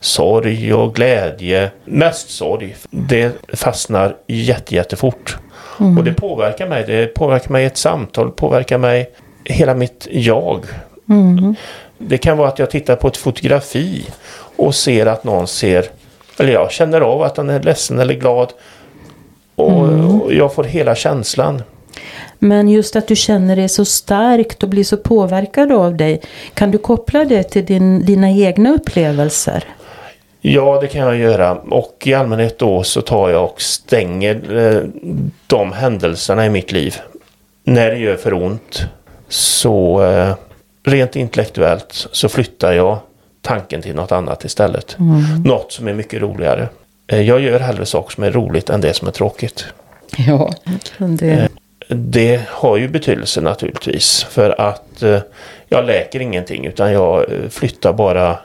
sorg 0.00 0.74
och 0.74 0.94
glädje, 0.94 1.70
mest 1.84 2.30
sorg. 2.30 2.76
Det 2.90 3.32
fastnar 3.52 4.16
jätte, 4.26 4.74
jättefort. 4.74 5.38
Mm. 5.80 5.98
Och 5.98 6.04
det 6.04 6.12
påverkar 6.12 6.68
mig. 6.68 6.84
Det 6.86 7.06
påverkar 7.06 7.50
mig 7.50 7.62
i 7.62 7.66
ett 7.66 7.76
samtal, 7.76 8.30
påverkar 8.30 8.78
mig 8.78 9.10
hela 9.44 9.74
mitt 9.74 10.08
jag. 10.10 10.64
Mm. 11.08 11.54
Det 11.98 12.18
kan 12.18 12.38
vara 12.38 12.48
att 12.48 12.58
jag 12.58 12.70
tittar 12.70 12.96
på 12.96 13.08
ett 13.08 13.16
fotografi 13.16 14.08
och 14.56 14.74
ser 14.74 15.06
att 15.06 15.24
någon 15.24 15.46
ser, 15.46 15.84
eller 16.38 16.52
jag 16.52 16.72
känner 16.72 17.00
av 17.00 17.22
att 17.22 17.36
han 17.36 17.50
är 17.50 17.62
ledsen 17.62 17.98
eller 17.98 18.14
glad. 18.14 18.52
Och, 19.54 19.88
mm. 19.88 20.20
och 20.20 20.32
jag 20.32 20.54
får 20.54 20.64
hela 20.64 20.94
känslan. 20.94 21.62
Men 22.38 22.68
just 22.68 22.96
att 22.96 23.08
du 23.08 23.16
känner 23.16 23.56
det 23.56 23.68
så 23.68 23.84
starkt 23.84 24.62
och 24.62 24.68
blir 24.68 24.84
så 24.84 24.96
påverkad 24.96 25.72
av 25.72 25.96
dig. 25.96 26.20
Kan 26.54 26.70
du 26.70 26.78
koppla 26.78 27.24
det 27.24 27.42
till 27.42 27.64
din, 27.64 28.04
dina 28.04 28.30
egna 28.30 28.70
upplevelser? 28.70 29.64
Ja, 30.48 30.78
det 30.80 30.86
kan 30.86 31.00
jag 31.00 31.16
göra. 31.16 31.54
Och 31.54 32.02
i 32.04 32.14
allmänhet 32.14 32.58
då 32.58 32.82
så 32.82 33.00
tar 33.00 33.30
jag 33.30 33.44
och 33.44 33.62
stänger 33.62 34.56
eh, 34.56 34.82
de 35.46 35.72
händelserna 35.72 36.46
i 36.46 36.50
mitt 36.50 36.72
liv. 36.72 36.96
När 37.64 37.90
det 37.90 37.98
gör 37.98 38.16
för 38.16 38.34
ont 38.34 38.86
så 39.28 40.04
eh, 40.04 40.34
rent 40.84 41.16
intellektuellt 41.16 42.08
så 42.12 42.28
flyttar 42.28 42.72
jag 42.72 42.98
tanken 43.42 43.82
till 43.82 43.94
något 43.94 44.12
annat 44.12 44.44
istället. 44.44 44.96
Mm. 44.98 45.42
Något 45.42 45.72
som 45.72 45.88
är 45.88 45.94
mycket 45.94 46.22
roligare. 46.22 46.68
Eh, 47.06 47.20
jag 47.20 47.40
gör 47.40 47.60
hellre 47.60 47.86
saker 47.86 48.14
som 48.14 48.24
är 48.24 48.30
roligt 48.30 48.70
än 48.70 48.80
det 48.80 48.94
som 48.94 49.08
är 49.08 49.12
tråkigt. 49.12 49.64
Ja, 50.26 50.52
det... 50.98 51.48
Det 51.88 52.40
har 52.48 52.76
ju 52.76 52.88
betydelse 52.88 53.40
naturligtvis 53.40 54.24
för 54.30 54.60
att 54.60 55.02
jag 55.68 55.86
läker 55.86 56.20
ingenting 56.20 56.66
utan 56.66 56.92
jag 56.92 57.24
flyttar 57.50 57.92
bara 57.92 58.38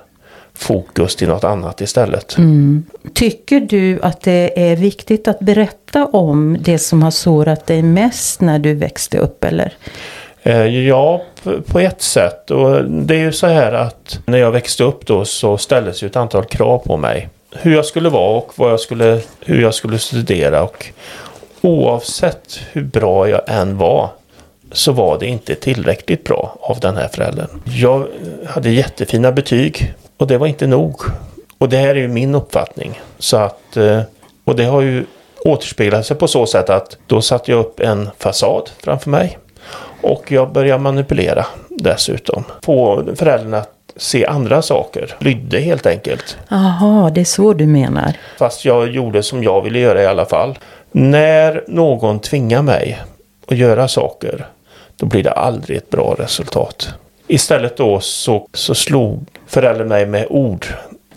fokus 0.53 1.15
till 1.15 1.27
något 1.27 1.43
annat 1.43 1.81
istället. 1.81 2.37
Mm. 2.37 2.85
Tycker 3.13 3.59
du 3.59 3.99
att 4.01 4.21
det 4.21 4.71
är 4.71 4.75
viktigt 4.75 5.27
att 5.27 5.39
berätta 5.39 6.05
om 6.05 6.57
det 6.59 6.77
som 6.77 7.03
har 7.03 7.11
sårat 7.11 7.67
dig 7.67 7.81
mest 7.81 8.41
när 8.41 8.59
du 8.59 8.73
växte 8.73 9.17
upp 9.17 9.43
eller? 9.43 9.73
Eh, 10.43 10.65
ja, 10.65 11.21
på 11.65 11.79
ett 11.79 12.01
sätt. 12.01 12.51
Och 12.51 12.85
det 12.85 13.15
är 13.15 13.19
ju 13.19 13.31
så 13.31 13.47
här 13.47 13.71
att 13.71 14.19
när 14.25 14.37
jag 14.37 14.51
växte 14.51 14.83
upp 14.83 15.05
då 15.05 15.25
så 15.25 15.57
ställdes 15.57 16.03
ju 16.03 16.07
ett 16.07 16.15
antal 16.15 16.45
krav 16.45 16.77
på 16.77 16.97
mig. 16.97 17.29
Hur 17.51 17.75
jag 17.75 17.85
skulle 17.85 18.09
vara 18.09 18.37
och 18.37 18.53
vad 18.55 18.71
jag 18.71 18.79
skulle, 18.79 19.19
hur 19.39 19.61
jag 19.61 19.73
skulle 19.73 19.99
studera. 19.99 20.63
Och 20.63 20.85
oavsett 21.61 22.59
hur 22.71 22.83
bra 22.83 23.29
jag 23.29 23.41
än 23.47 23.77
var 23.77 24.09
så 24.71 24.91
var 24.91 25.19
det 25.19 25.27
inte 25.27 25.55
tillräckligt 25.55 26.23
bra 26.23 26.57
av 26.59 26.79
den 26.79 26.97
här 26.97 27.07
föräldern. 27.07 27.47
Jag 27.65 28.07
hade 28.47 28.69
jättefina 28.69 29.31
betyg 29.31 29.93
och 30.21 30.27
det 30.27 30.37
var 30.37 30.47
inte 30.47 30.67
nog. 30.67 31.01
Och 31.57 31.69
det 31.69 31.77
här 31.77 31.87
är 31.87 31.95
ju 31.95 32.07
min 32.07 32.35
uppfattning. 32.35 33.01
Så 33.19 33.37
att, 33.37 33.77
eh, 33.77 34.01
och 34.43 34.55
det 34.55 34.63
har 34.63 34.81
ju 34.81 35.05
återspeglat 35.45 36.05
sig 36.05 36.17
på 36.17 36.27
så 36.27 36.45
sätt 36.45 36.69
att 36.69 36.97
då 37.07 37.21
satte 37.21 37.51
jag 37.51 37.59
upp 37.59 37.79
en 37.79 38.09
fasad 38.17 38.69
framför 38.83 39.09
mig. 39.09 39.37
Och 40.01 40.31
jag 40.31 40.51
började 40.51 40.83
manipulera 40.83 41.45
dessutom. 41.69 42.43
Få 42.63 43.03
föräldrarna 43.15 43.57
att 43.57 43.93
se 43.95 44.25
andra 44.25 44.61
saker. 44.61 45.15
Lydde 45.19 45.59
helt 45.59 45.85
enkelt. 45.85 46.37
Jaha, 46.49 47.09
det 47.09 47.21
är 47.21 47.25
så 47.25 47.53
du 47.53 47.67
menar. 47.67 48.13
Fast 48.37 48.65
jag 48.65 48.91
gjorde 48.91 49.23
som 49.23 49.43
jag 49.43 49.61
ville 49.61 49.79
göra 49.79 50.03
i 50.03 50.05
alla 50.05 50.25
fall. 50.25 50.59
När 50.91 51.63
någon 51.67 52.19
tvingar 52.19 52.61
mig 52.61 53.01
att 53.47 53.57
göra 53.57 53.87
saker, 53.87 54.45
då 54.97 55.05
blir 55.05 55.23
det 55.23 55.31
aldrig 55.31 55.77
ett 55.77 55.89
bra 55.89 56.15
resultat. 56.19 56.93
Istället 57.31 57.77
då 57.77 57.99
så, 57.99 58.47
så 58.53 58.75
slog 58.75 59.25
föräldrar 59.47 59.85
mig 59.85 60.05
med 60.05 60.27
ord. 60.29 60.65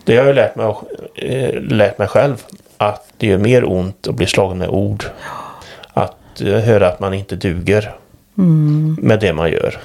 Det 0.04 0.16
har 0.16 0.24
jag 0.24 0.34
lärt 0.34 0.56
mig, 0.56 0.74
äh, 1.14 1.60
lärt 1.60 1.98
mig 1.98 2.08
själv. 2.08 2.42
Att 2.76 3.06
det 3.16 3.26
gör 3.26 3.38
mer 3.38 3.70
ont 3.70 4.06
att 4.08 4.14
bli 4.14 4.26
slagen 4.26 4.58
med 4.58 4.68
ord. 4.68 5.04
Att 5.92 6.40
äh, 6.40 6.46
höra 6.46 6.88
att 6.88 7.00
man 7.00 7.14
inte 7.14 7.36
duger. 7.36 7.94
Mm. 8.38 8.96
Med 9.00 9.20
det 9.20 9.32
man 9.32 9.50
gör. 9.50 9.78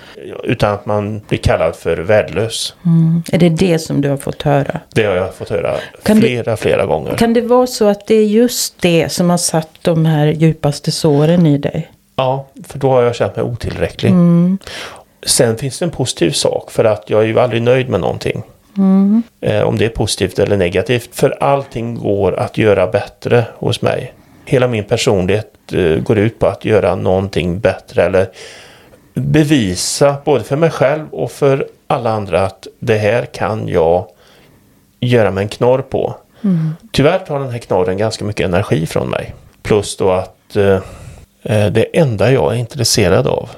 Utan 0.44 0.74
att 0.74 0.86
man 0.86 1.22
blir 1.28 1.40
kallad 1.40 1.76
för 1.76 1.98
värdelös. 1.98 2.76
Mm. 2.86 3.24
Är 3.32 3.38
det 3.38 3.50
det 3.50 3.80
som 3.80 4.02
du 4.02 4.10
har 4.10 4.18
fått 4.18 4.42
höra? 4.42 4.80
Det 4.94 5.04
har 5.04 5.16
jag 5.16 5.36
fått 5.36 5.50
höra 5.50 5.76
kan 6.04 6.22
flera, 6.22 6.52
det, 6.52 6.58
flera 6.58 6.86
gånger. 6.86 7.18
Kan 7.18 7.34
det 7.34 7.42
vara 7.42 7.68
så 7.68 7.88
att 7.88 8.08
det 8.08 8.16
är 8.16 8.26
just 8.26 8.82
det 8.82 9.12
som 9.12 9.30
har 9.30 9.38
satt 9.38 9.70
de 9.82 10.06
här 10.06 10.28
djupaste 10.28 10.92
såren 10.92 11.46
i 11.46 11.58
dig? 11.58 11.92
Ja, 12.16 12.48
för 12.68 12.80
då 12.80 12.90
har 12.90 13.02
jag 13.02 13.16
känt 13.16 13.36
mig 13.36 13.46
otillräcklig. 13.46 14.10
Mm. 14.10 14.58
Sen 15.26 15.58
finns 15.58 15.80
det 15.80 15.86
en 15.86 15.92
positiv 15.92 16.32
sak 16.32 16.72
för 16.72 16.84
att 16.84 17.10
jag 17.10 17.22
är 17.22 17.28
ju 17.28 17.40
aldrig 17.40 17.62
nöjd 17.62 17.90
med 17.90 18.00
någonting. 18.00 18.44
Mm. 18.78 19.24
Eh, 19.42 19.62
om 19.62 19.78
det 19.78 19.86
är 19.86 19.90
positivt 19.90 20.40
eller 20.40 20.58
negativt. 20.58 21.10
För 21.12 21.44
allting 21.44 21.96
går 21.96 22.40
att 22.40 22.58
göra 22.58 22.88
bättre 22.88 23.46
hos 23.56 23.82
mig. 23.82 24.14
Hela 24.46 24.68
min 24.68 24.84
personlighet 24.84 25.54
eh, 25.74 25.96
går 25.96 26.18
ut 26.18 26.40
på 26.40 26.48
att 26.48 26.66
göra 26.66 26.96
någonting 26.96 27.60
bättre 27.60 28.04
eller 28.04 28.30
bevisa 29.14 30.16
både 30.26 30.44
för 30.44 30.56
mig 30.56 30.70
själv 30.70 31.10
och 31.12 31.32
för 31.32 31.68
alla 31.88 32.12
andra 32.12 32.46
att 32.46 32.68
det 32.80 32.98
här 32.98 33.26
kan 33.26 33.68
jag 33.68 34.08
göra 35.00 35.32
mig 35.32 35.44
en 35.44 35.50
knorr 35.50 35.82
på. 35.82 36.16
Mm. 36.42 36.72
Tyvärr 36.92 37.20
tar 37.20 37.40
den 37.40 37.50
här 37.50 37.60
knorren 37.60 37.98
ganska 37.98 38.26
mycket 38.26 38.46
energi 38.46 38.86
från 38.86 39.10
mig. 39.10 39.36
Plus 39.62 39.98
då 39.98 40.12
att 40.12 40.56
eh 40.56 40.80
det 41.44 41.98
enda 41.98 42.32
jag 42.32 42.54
är 42.54 42.58
intresserad 42.58 43.28
av 43.28 43.50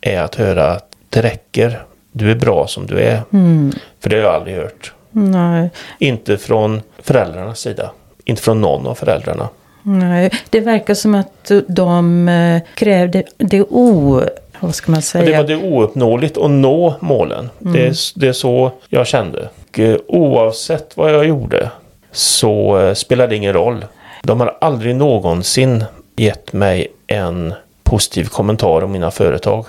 är 0.00 0.20
att 0.20 0.34
höra 0.34 0.70
att 0.70 0.95
det 1.08 1.22
räcker. 1.22 1.82
Du 2.12 2.30
är 2.30 2.34
bra 2.34 2.66
som 2.66 2.86
du 2.86 2.98
är. 2.98 3.22
Mm. 3.32 3.72
För 4.00 4.10
det 4.10 4.16
har 4.16 4.22
jag 4.22 4.34
aldrig 4.34 4.56
hört. 4.56 4.92
Nej. 5.10 5.70
Inte 5.98 6.38
från 6.38 6.82
föräldrarnas 6.98 7.60
sida. 7.60 7.90
Inte 8.24 8.42
från 8.42 8.60
någon 8.60 8.86
av 8.86 8.94
föräldrarna. 8.94 9.48
Nej, 9.82 10.30
det 10.50 10.60
verkar 10.60 10.94
som 10.94 11.14
att 11.14 11.50
de 11.68 12.28
eh, 12.28 12.62
krävde 12.74 13.22
det 13.36 13.62
o 13.62 14.22
vad 14.60 14.74
ska 14.74 14.90
man 14.92 14.98
Och 14.98 15.04
säga? 15.04 15.24
det 15.24 15.56
var 15.56 15.62
det 15.62 15.70
ouppnåeligt 15.70 16.38
att 16.38 16.50
nå 16.50 16.94
målen. 17.00 17.50
Det, 17.58 17.86
är, 17.86 18.18
det 18.20 18.28
är 18.28 18.32
så 18.32 18.72
jag 18.88 19.06
kände. 19.06 19.48
Och, 19.68 19.78
eh, 19.78 19.96
oavsett 20.08 20.96
vad 20.96 21.14
jag 21.14 21.26
gjorde 21.26 21.70
så 22.12 22.78
eh, 22.78 22.94
spelade 22.94 23.28
det 23.28 23.36
ingen 23.36 23.52
roll. 23.52 23.84
De 24.22 24.40
har 24.40 24.56
aldrig 24.60 24.96
någonsin 24.96 25.84
gett 26.16 26.52
mig 26.52 26.88
en 27.06 27.54
positiv 27.82 28.24
kommentar 28.24 28.84
om 28.84 28.92
mina 28.92 29.10
företag. 29.10 29.66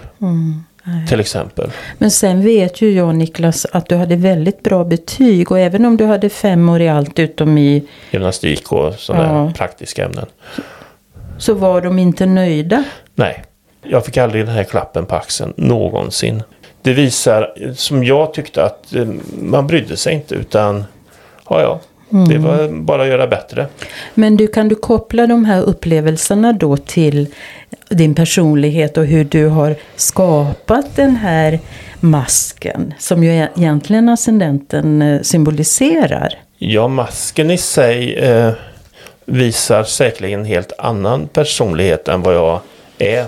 Till 1.10 1.20
exempel. 1.20 1.72
Men 1.98 2.12
sen 2.12 2.42
vet 2.44 2.82
ju 2.82 2.92
jag 2.92 3.16
Niklas 3.16 3.66
att 3.72 3.90
du 3.90 3.96
hade 3.96 4.16
väldigt 4.16 4.64
bra 4.64 4.84
betyg 4.84 5.52
och 5.52 5.60
även 5.60 5.86
om 5.86 5.98
du 5.98 6.06
hade 6.06 6.30
fem 6.30 6.70
år 6.70 6.82
i 6.82 6.90
allt 6.90 7.20
utom 7.20 7.58
i 7.58 7.84
Gymnastik 8.12 8.72
och 8.72 8.94
sådana 8.94 9.24
Ja. 9.46 9.54
praktiska 9.56 10.06
ämnen. 10.06 10.26
så 11.38 11.54
var 11.54 11.82
de 11.82 12.00
inte 12.00 12.26
nöjda. 12.26 12.84
Nej, 13.16 13.44
jag 13.84 14.06
fick 14.06 14.18
aldrig 14.18 14.46
den 14.46 14.56
här 14.56 14.64
klappen 14.64 15.06
på 15.06 15.16
axeln 15.16 15.54
någonsin. 15.58 16.44
Det 16.82 16.94
visar, 16.94 17.54
som 17.76 18.04
jag 18.04 18.34
tyckte, 18.34 18.64
att 18.64 18.96
eh, 18.96 19.08
man 19.42 19.68
brydde 19.68 19.98
sig 19.98 20.14
inte 20.14 20.36
utan 20.36 20.86
ja, 21.50 21.62
ja, 21.62 21.80
det 22.10 22.38
var 22.38 22.68
bara 22.82 23.02
att 23.02 23.08
göra 23.08 23.28
bättre. 23.28 23.68
Men 24.14 24.38
du, 24.38 24.48
kan 24.48 24.68
du 24.68 24.76
koppla 24.76 25.28
de 25.28 25.46
här 25.46 25.62
upplevelserna 25.62 26.54
då 26.54 26.78
till 26.78 27.28
din 27.90 28.16
personlighet 28.16 28.98
och 28.98 29.06
hur 29.06 29.24
du 29.24 29.48
har 29.48 29.76
skapat 29.96 30.96
den 30.96 31.16
här 31.16 31.60
masken 32.00 32.94
som 33.00 33.24
ju 33.24 33.30
e- 33.30 33.50
egentligen 33.58 34.10
ascendenten 34.10 35.02
eh, 35.02 35.22
symboliserar? 35.22 36.34
Ja, 36.58 36.88
masken 36.88 37.52
i 37.52 37.58
sig 37.58 38.16
eh, 38.16 38.52
visar 39.26 39.84
säkerligen 39.84 40.40
en 40.40 40.46
helt 40.46 40.74
annan 40.78 41.28
personlighet 41.28 42.08
än 42.08 42.22
vad 42.22 42.36
jag 42.36 42.60
är. 42.98 43.26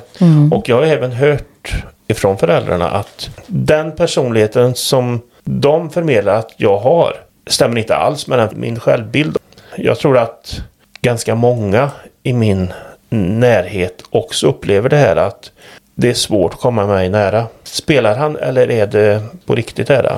Och 0.51 0.69
jag 0.69 0.75
har 0.75 0.83
även 0.83 1.11
hört 1.11 1.73
ifrån 2.07 2.37
föräldrarna 2.37 2.89
att 2.89 3.29
den 3.47 3.91
personligheten 3.95 4.75
som 4.75 5.21
de 5.43 5.89
förmedlar 5.89 6.35
att 6.35 6.53
jag 6.57 6.77
har 6.77 7.13
stämmer 7.49 7.77
inte 7.77 7.95
alls 7.95 8.27
med 8.27 8.57
min 8.57 8.79
självbild. 8.79 9.37
Jag 9.75 9.99
tror 9.99 10.17
att 10.17 10.61
ganska 11.01 11.35
många 11.35 11.91
i 12.23 12.33
min 12.33 12.73
närhet 13.09 14.03
också 14.09 14.47
upplever 14.47 14.89
det 14.89 14.97
här 14.97 15.15
att 15.15 15.51
det 15.95 16.09
är 16.09 16.13
svårt 16.13 16.53
att 16.53 16.59
komma 16.59 16.85
mig 16.85 17.09
nära. 17.09 17.45
Spelar 17.63 18.15
han 18.17 18.35
eller 18.35 18.71
är 18.71 18.87
det 18.87 19.21
på 19.45 19.55
riktigt 19.55 19.89
nära? 19.89 20.17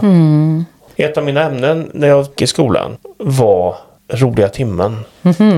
Ett 0.95 1.17
av 1.17 1.23
mina 1.25 1.43
ämnen 1.43 1.91
när 1.93 2.07
jag 2.07 2.21
gick 2.25 2.41
i 2.41 2.47
skolan 2.47 2.97
var 3.17 3.75
roliga 4.07 4.50
timmen. 4.50 4.97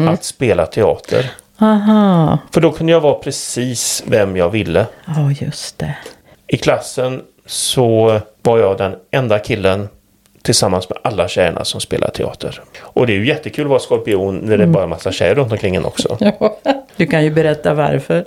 Att 0.09 0.23
spela 0.23 0.65
teater. 0.65 1.31
Aha, 1.59 2.37
För 2.53 2.61
då 2.61 2.71
kunde 2.71 2.91
jag 2.91 3.01
vara 3.01 3.13
precis 3.13 4.03
vem 4.07 4.35
jag 4.37 4.49
ville. 4.49 4.85
ja 5.05 5.31
just 5.31 5.79
det. 5.79 5.95
I 6.47 6.57
klassen 6.57 7.21
så 7.45 8.19
var 8.41 8.57
jag 8.57 8.77
den 8.77 8.95
enda 9.11 9.39
killen 9.39 9.89
tillsammans 10.43 10.89
med 10.89 10.97
alla 11.01 11.27
tjejerna 11.27 11.65
som 11.65 11.81
spelar 11.81 12.09
teater. 12.09 12.61
Och 12.81 13.07
det 13.07 13.13
är 13.13 13.17
ju 13.17 13.27
jättekul 13.27 13.63
att 13.65 13.69
vara 13.69 13.79
skorpion 13.79 14.37
när 14.37 14.57
det 14.57 14.63
är 14.63 14.67
bara 14.67 14.87
massa 14.87 15.11
tjejer 15.11 15.35
runt 15.35 15.51
omkring 15.51 15.75
en 15.75 15.85
också. 15.85 16.17
Du 16.95 17.05
kan 17.05 17.23
ju 17.23 17.29
berätta 17.31 17.73
varför. 17.73 18.25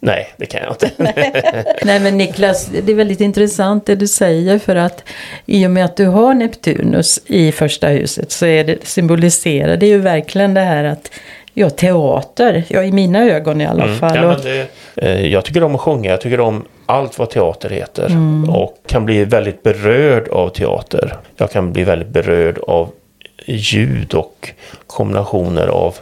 Nej, 0.00 0.32
det 0.36 0.46
kan 0.46 0.60
jag 0.62 0.72
inte. 0.72 0.90
Nej 1.84 2.00
men 2.00 2.18
Niklas, 2.18 2.66
det 2.66 2.92
är 2.92 2.96
väldigt 2.96 3.20
intressant 3.20 3.86
det 3.86 3.94
du 3.94 4.06
säger 4.06 4.58
för 4.58 4.76
att 4.76 5.04
i 5.46 5.66
och 5.66 5.70
med 5.70 5.84
att 5.84 5.96
du 5.96 6.06
har 6.06 6.34
Neptunus 6.34 7.20
i 7.26 7.52
första 7.52 7.88
huset 7.88 8.32
så 8.32 8.46
är 8.46 8.64
det, 8.64 8.86
symboliserar 8.86 9.76
det 9.76 9.86
ju 9.86 9.98
verkligen 9.98 10.54
det 10.54 10.60
här 10.60 10.84
att 10.84 11.10
Ja, 11.54 11.70
teater. 11.70 12.64
Ja, 12.68 12.82
i 12.84 12.92
mina 12.92 13.24
ögon 13.24 13.60
i 13.60 13.66
alla 13.66 13.88
fall. 13.94 14.16
Mm. 14.16 14.24
Ja, 14.24 14.36
Och- 14.36 14.44
men 14.44 14.66
det, 14.94 15.06
eh, 15.08 15.26
jag 15.26 15.44
tycker 15.44 15.62
om 15.62 15.74
att 15.74 15.80
sjunga, 15.80 16.10
jag 16.10 16.20
tycker 16.20 16.40
om 16.40 16.64
allt 16.86 17.18
vad 17.18 17.30
teater 17.30 17.70
heter. 17.70 18.06
Mm. 18.06 18.50
Och 18.50 18.78
kan 18.86 19.04
bli 19.04 19.24
väldigt 19.24 19.62
berörd 19.62 20.28
av 20.28 20.48
teater. 20.48 21.16
Jag 21.36 21.50
kan 21.50 21.72
bli 21.72 21.84
väldigt 21.84 22.08
berörd 22.08 22.58
av 22.58 22.90
ljud 23.46 24.14
och 24.14 24.50
kombinationer 24.86 25.66
av 25.66 25.96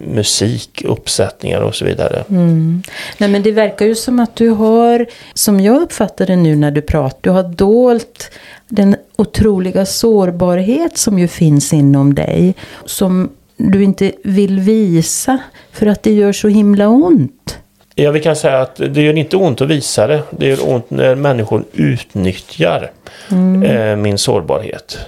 musik, 0.00 0.82
uppsättningar 0.84 1.60
och 1.60 1.74
så 1.74 1.84
vidare. 1.84 2.24
Mm. 2.30 2.82
Nej 3.18 3.30
men 3.30 3.42
det 3.42 3.52
verkar 3.52 3.86
ju 3.86 3.94
som 3.94 4.20
att 4.20 4.36
du 4.36 4.48
har, 4.48 5.06
som 5.34 5.60
jag 5.60 5.82
uppfattar 5.82 6.26
det 6.26 6.36
nu 6.36 6.56
när 6.56 6.70
du 6.70 6.80
pratar, 6.80 7.18
du 7.22 7.30
har 7.30 7.42
dolt 7.42 8.30
den 8.68 8.96
otroliga 9.16 9.86
sårbarhet 9.86 10.98
som 10.98 11.18
ju 11.18 11.28
finns 11.28 11.72
inom 11.72 12.14
dig. 12.14 12.54
Som 12.84 13.30
du 13.56 13.84
inte 13.84 14.12
vill 14.24 14.60
visa 14.60 15.38
för 15.72 15.86
att 15.86 16.02
det 16.02 16.12
gör 16.12 16.32
så 16.32 16.48
himla 16.48 16.88
ont. 16.88 17.58
Ja, 18.00 18.10
vi 18.10 18.20
kan 18.20 18.36
säga 18.36 18.60
att 18.60 18.76
det 18.76 19.02
gör 19.02 19.16
inte 19.16 19.36
ont 19.36 19.60
att 19.60 19.68
visa 19.68 20.06
det. 20.06 20.22
Det 20.30 20.46
gör 20.46 20.68
ont 20.68 20.90
när 20.90 21.14
människor 21.14 21.64
utnyttjar 21.72 22.90
eh, 23.64 23.96
min 23.96 24.18
sårbarhet. 24.18 24.98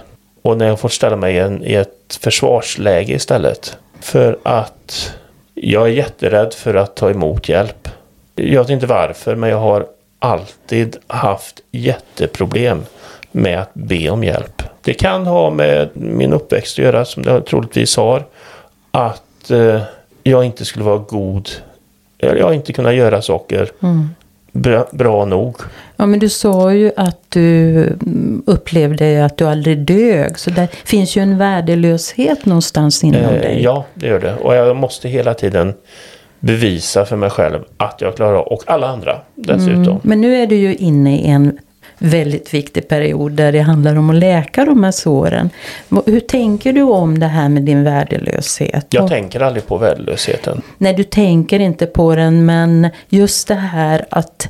Och 0.42 0.57
när 0.57 0.66
jag 0.66 0.81
får 0.81 0.88
ställa 0.88 1.16
mig 1.16 1.35
i, 1.35 1.38
en, 1.38 1.64
i 1.64 1.74
ett 1.74 2.18
försvarsläge 2.20 3.12
istället. 3.12 3.76
För 4.00 4.38
att 4.42 5.14
jag 5.55 5.83
är 5.83 5.92
jätterädd 5.92 6.55
för 6.55 6.74
att 6.74 6.96
ta 6.96 7.11
emot 7.11 7.48
hjälp. 7.48 7.88
Jag 8.35 8.62
vet 8.62 8.70
inte 8.70 8.87
varför, 8.87 9.37
men 9.37 9.50
jag 9.50 9.61
har 9.61 9.87
alltid 10.18 10.96
haft 11.07 11.61
jätteproblem 11.70 12.83
med 13.33 13.61
att 13.61 13.74
be 13.74 14.11
om 14.11 14.24
hjälp. 14.24 14.62
Det 14.83 14.94
kan 14.94 15.26
ha 15.26 15.50
med 15.50 15.88
min 15.94 16.33
uppväxt 16.33 16.79
att 16.79 16.85
göra, 16.85 17.05
som 17.05 17.22
det 17.22 17.40
troligtvis 17.40 17.96
har. 17.96 18.24
Att 18.90 19.50
eh, 19.50 19.83
jag 20.22 20.44
inte 20.44 20.64
skulle 20.64 20.85
vara 20.85 20.98
god 20.98 21.48
jag 22.20 22.46
har 22.46 22.52
inte 22.52 22.72
kunnat 22.72 22.94
göra 22.94 23.22
saker 23.22 23.68
bra, 24.52 24.87
bra 24.92 25.24
nog. 25.24 25.56
Ja 25.96 26.06
men 26.06 26.18
du 26.18 26.28
sa 26.28 26.72
ju 26.72 26.92
att 26.96 27.20
du 27.28 27.83
mm, 27.83 28.42
upplevde 28.46 29.24
att 29.24 29.37
du 29.37 29.44
aldrig 29.46 29.78
dög. 29.78 30.38
Så 30.38 30.50
där 30.50 30.68
finns 30.85 31.16
ju 31.16 31.22
en 31.22 31.38
värdelöshet 31.38 32.46
någonstans 32.46 33.04
inom 33.04 33.20
Eh, 33.22 33.30
dig. 33.30 33.62
ja, 33.62 33.85
det 33.94 34.06
gör 34.06 34.20
det. 34.20 34.35
Och 34.37 34.54
jag 34.54 34.76
måste 34.76 35.09
hela 35.09 35.35
tiden 35.35 35.74
bevisa 36.40 37.04
för 37.04 37.16
mig 37.16 37.30
själv 37.30 37.59
att 37.76 37.96
jag 38.00 38.16
klarar 38.16 38.35
av, 38.35 38.46
och 38.46 38.62
alla 38.66 38.87
andra 38.87 39.20
dessutom. 39.35 40.00
Men 40.02 40.20
nu 40.20 40.37
är 40.37 40.46
du 40.46 40.56
ju 40.56 40.74
inne 40.74 41.16
i 41.20 41.26
en 41.26 41.59
väldigt 42.03 42.55
viktig 42.55 42.89
period 42.89 43.33
där 43.33 43.53
det 43.53 43.61
handlar 43.61 43.97
om 43.97 44.11
att 44.11 44.17
läka 44.17 44.65
de 44.65 44.85
här 44.85 44.91
såren. 44.91 45.51
Hur 46.07 46.21
tänker 46.21 46.73
du 46.73 46.83
om 46.83 47.19
det 47.19 47.27
här 47.27 47.49
med 47.49 47.63
din 47.63 47.85
värdelöshet? 47.85 48.87
Jag 48.91 49.09
tänker 49.09 49.41
aldrig 49.41 49.67
på 49.67 49.79
värdelösheten. 49.79 50.63
Nej, 50.79 50.95
du 50.95 51.05
tänker 51.05 51.61
inte 51.61 51.87
på 51.87 52.15
den, 52.15 52.47
men 52.47 52.89
just 53.09 53.49
det 53.49 53.55
här 53.55 54.05
att 54.11 54.49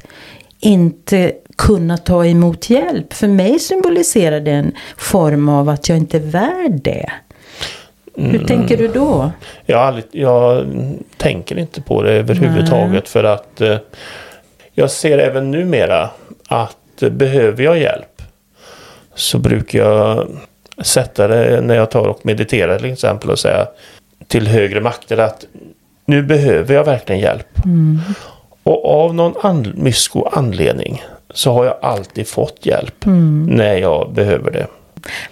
inte 0.60 1.32
kunna 1.58 1.96
ta 1.96 2.26
emot 2.26 2.70
hjälp. 2.70 3.12
För 3.12 3.28
mig 3.28 3.58
symboliserar 3.58 4.40
det 4.40 4.50
en 4.52 4.72
form 4.96 5.48
av 5.48 5.68
att 5.68 5.88
jag 5.88 5.98
inte 5.98 6.16
är 6.16 6.20
värd 6.20 6.80
det. 6.84 7.10
Hur 8.16 8.34
Mm. 8.34 8.46
tänker 8.46 8.76
du 8.76 8.88
då? 8.88 9.30
Jag, 9.66 9.80
aldrig, 9.80 10.04
jag 10.12 10.66
tänker 11.16 11.58
inte 11.58 11.82
på 11.82 12.02
det 12.02 12.12
överhuvudtaget 12.12 13.08
för 13.08 13.24
att 13.24 13.60
eh, 13.60 13.76
jag 14.72 14.90
ser 14.90 15.18
även 15.18 15.50
numera 15.50 16.10
att 16.48 16.76
behöver 17.10 17.64
jag 17.64 17.78
hjälp 17.78 18.22
så 19.14 19.38
brukar 19.38 19.78
jag 19.78 20.26
sätta 20.82 21.28
det 21.28 21.60
när 21.60 21.74
jag 21.74 21.90
tar 21.90 22.06
och 22.08 22.26
mediterar 22.26 22.78
till 22.78 22.92
exempel 22.92 23.30
och 23.30 23.38
säga 23.38 23.66
till 24.26 24.46
högre 24.46 24.80
makter 24.80 25.18
att 25.18 25.44
nu 26.06 26.22
behöver 26.22 26.74
jag 26.74 26.84
verkligen 26.84 27.20
hjälp. 27.20 27.46
Och 28.62 29.04
av 29.04 29.14
någon 29.14 29.34
an- 29.42 29.72
mysko 29.76 30.24
anledning 30.32 31.02
så 31.34 31.52
har 31.52 31.64
jag 31.64 31.76
alltid 31.82 32.28
fått 32.28 32.66
hjälp 32.66 32.94
när 33.48 33.74
jag 33.76 34.12
behöver 34.14 34.50
det. 34.50 34.66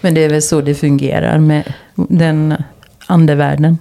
Men 0.00 0.14
det 0.14 0.24
är 0.24 0.28
väl 0.28 0.42
så 0.42 0.60
det 0.60 0.74
fungerar 0.74 1.38
med 1.38 1.72
den 1.94 2.54
andevärlden. 3.06 3.78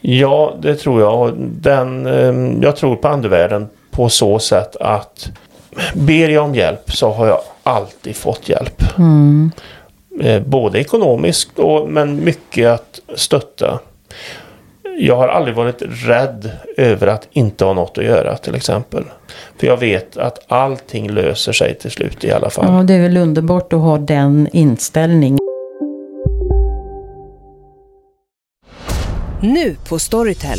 Ja, 0.00 0.56
det 0.62 0.74
tror 0.74 1.00
jag. 1.00 1.34
Den, 1.38 2.06
eh, 2.06 2.62
jag 2.62 2.76
tror 2.76 2.96
på 2.96 3.08
andevärlden 3.08 3.68
på 3.90 4.08
så 4.08 4.38
sätt 4.38 4.76
att 4.76 5.28
ber 5.94 6.28
jag 6.28 6.44
om 6.44 6.54
hjälp 6.54 6.92
så 6.92 7.10
har 7.12 7.26
jag 7.26 7.40
alltid 7.62 8.16
fått 8.16 8.48
hjälp. 8.48 8.82
Eh, 10.20 10.42
Både 10.42 10.80
ekonomiskt 10.80 11.58
och, 11.58 11.88
men 11.90 12.24
mycket 12.24 12.68
att 12.68 13.00
stötta. 13.14 13.78
Jag 14.98 15.16
har 15.16 15.28
aldrig 15.28 15.56
varit 15.56 15.82
rädd 16.06 16.50
över 16.76 17.06
att 17.06 17.28
inte 17.32 17.64
ha 17.64 17.72
något 17.72 17.98
att 17.98 18.04
göra 18.04 18.36
till 18.36 18.54
exempel. 18.54 19.04
För 19.58 19.66
jag 19.66 19.76
vet 19.76 20.16
att 20.16 20.38
allting 20.48 21.10
löser 21.10 21.52
sig 21.52 21.74
till 21.74 21.90
slut 21.90 22.24
i 22.24 22.32
alla 22.32 22.50
fall. 22.50 22.64
Ja, 22.68 22.82
det 22.82 22.94
är 22.94 23.02
väl 23.02 23.16
underbart 23.16 23.72
att 23.72 23.80
ha 23.80 23.98
den 23.98 24.48
inställningen. 24.52 25.38
Nu 29.40 29.76
på 29.88 29.98
Storytel. 29.98 30.58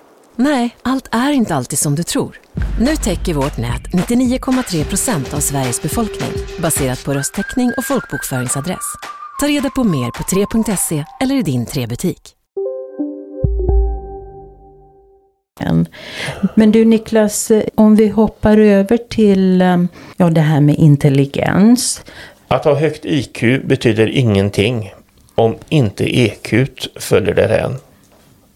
Nej, 0.43 0.75
allt 0.81 1.07
är 1.11 1.31
inte 1.31 1.55
alltid 1.55 1.79
som 1.79 1.95
du 1.95 2.03
tror. 2.03 2.39
Nu 2.79 2.95
täcker 2.95 3.33
vårt 3.33 3.57
nät 3.57 3.81
99,3 3.81 4.83
procent 4.83 5.33
av 5.33 5.39
Sveriges 5.39 5.81
befolkning 5.81 6.29
baserat 6.61 7.05
på 7.05 7.13
röstteckning 7.13 7.71
och 7.77 7.85
folkbokföringsadress. 7.85 8.95
Ta 9.39 9.47
reda 9.47 9.69
på 9.69 9.83
mer 9.83 10.11
på 10.11 10.23
3.se 10.23 11.05
eller 11.21 11.35
i 11.35 11.41
din 11.41 11.65
3-butik. 11.65 12.35
Men 16.55 16.71
du 16.71 16.85
Niklas, 16.85 17.51
om 17.75 17.95
vi 17.95 18.07
hoppar 18.07 18.57
över 18.57 18.97
till 18.97 19.61
eh, 19.61 19.77
ja, 20.17 20.29
det 20.29 20.41
här 20.41 20.61
med 20.61 20.75
intelligens. 20.75 22.01
Att 22.47 22.65
ha 22.65 22.75
högt 22.75 23.05
IQ 23.05 23.63
betyder 23.63 24.07
ingenting 24.07 24.93
om 25.35 25.55
inte 25.69 26.19
EQ 26.19 26.69
följer 26.95 27.35
därhän. 27.35 27.75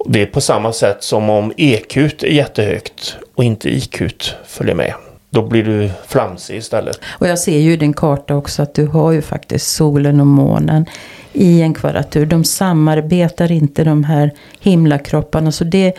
Det 0.05 0.21
är 0.21 0.25
på 0.25 0.41
samma 0.41 0.73
sätt 0.73 1.03
som 1.03 1.29
om 1.29 1.53
EQ 1.57 1.97
är 1.97 2.25
jättehögt 2.25 3.15
och 3.35 3.43
inte 3.43 3.69
IQ 3.69 4.01
följer 4.45 4.75
med. 4.75 4.93
Då 5.29 5.41
blir 5.41 5.63
du 5.63 5.89
flamsig 6.07 6.57
istället. 6.57 6.99
Och 7.19 7.27
jag 7.27 7.39
ser 7.39 7.59
ju 7.59 7.73
i 7.73 7.77
din 7.77 7.93
karta 7.93 8.35
också 8.35 8.61
att 8.61 8.73
du 8.73 8.85
har 8.85 9.11
ju 9.11 9.21
faktiskt 9.21 9.75
solen 9.75 10.19
och 10.19 10.27
månen 10.27 10.85
i 11.33 11.61
en 11.61 11.73
kvadratur. 11.73 12.25
De 12.25 12.43
samarbetar 12.43 13.51
inte 13.51 13.83
de 13.83 14.03
här 14.03 14.31
himlakropparna. 14.59 15.51
Så 15.51 15.63
det 15.63 15.93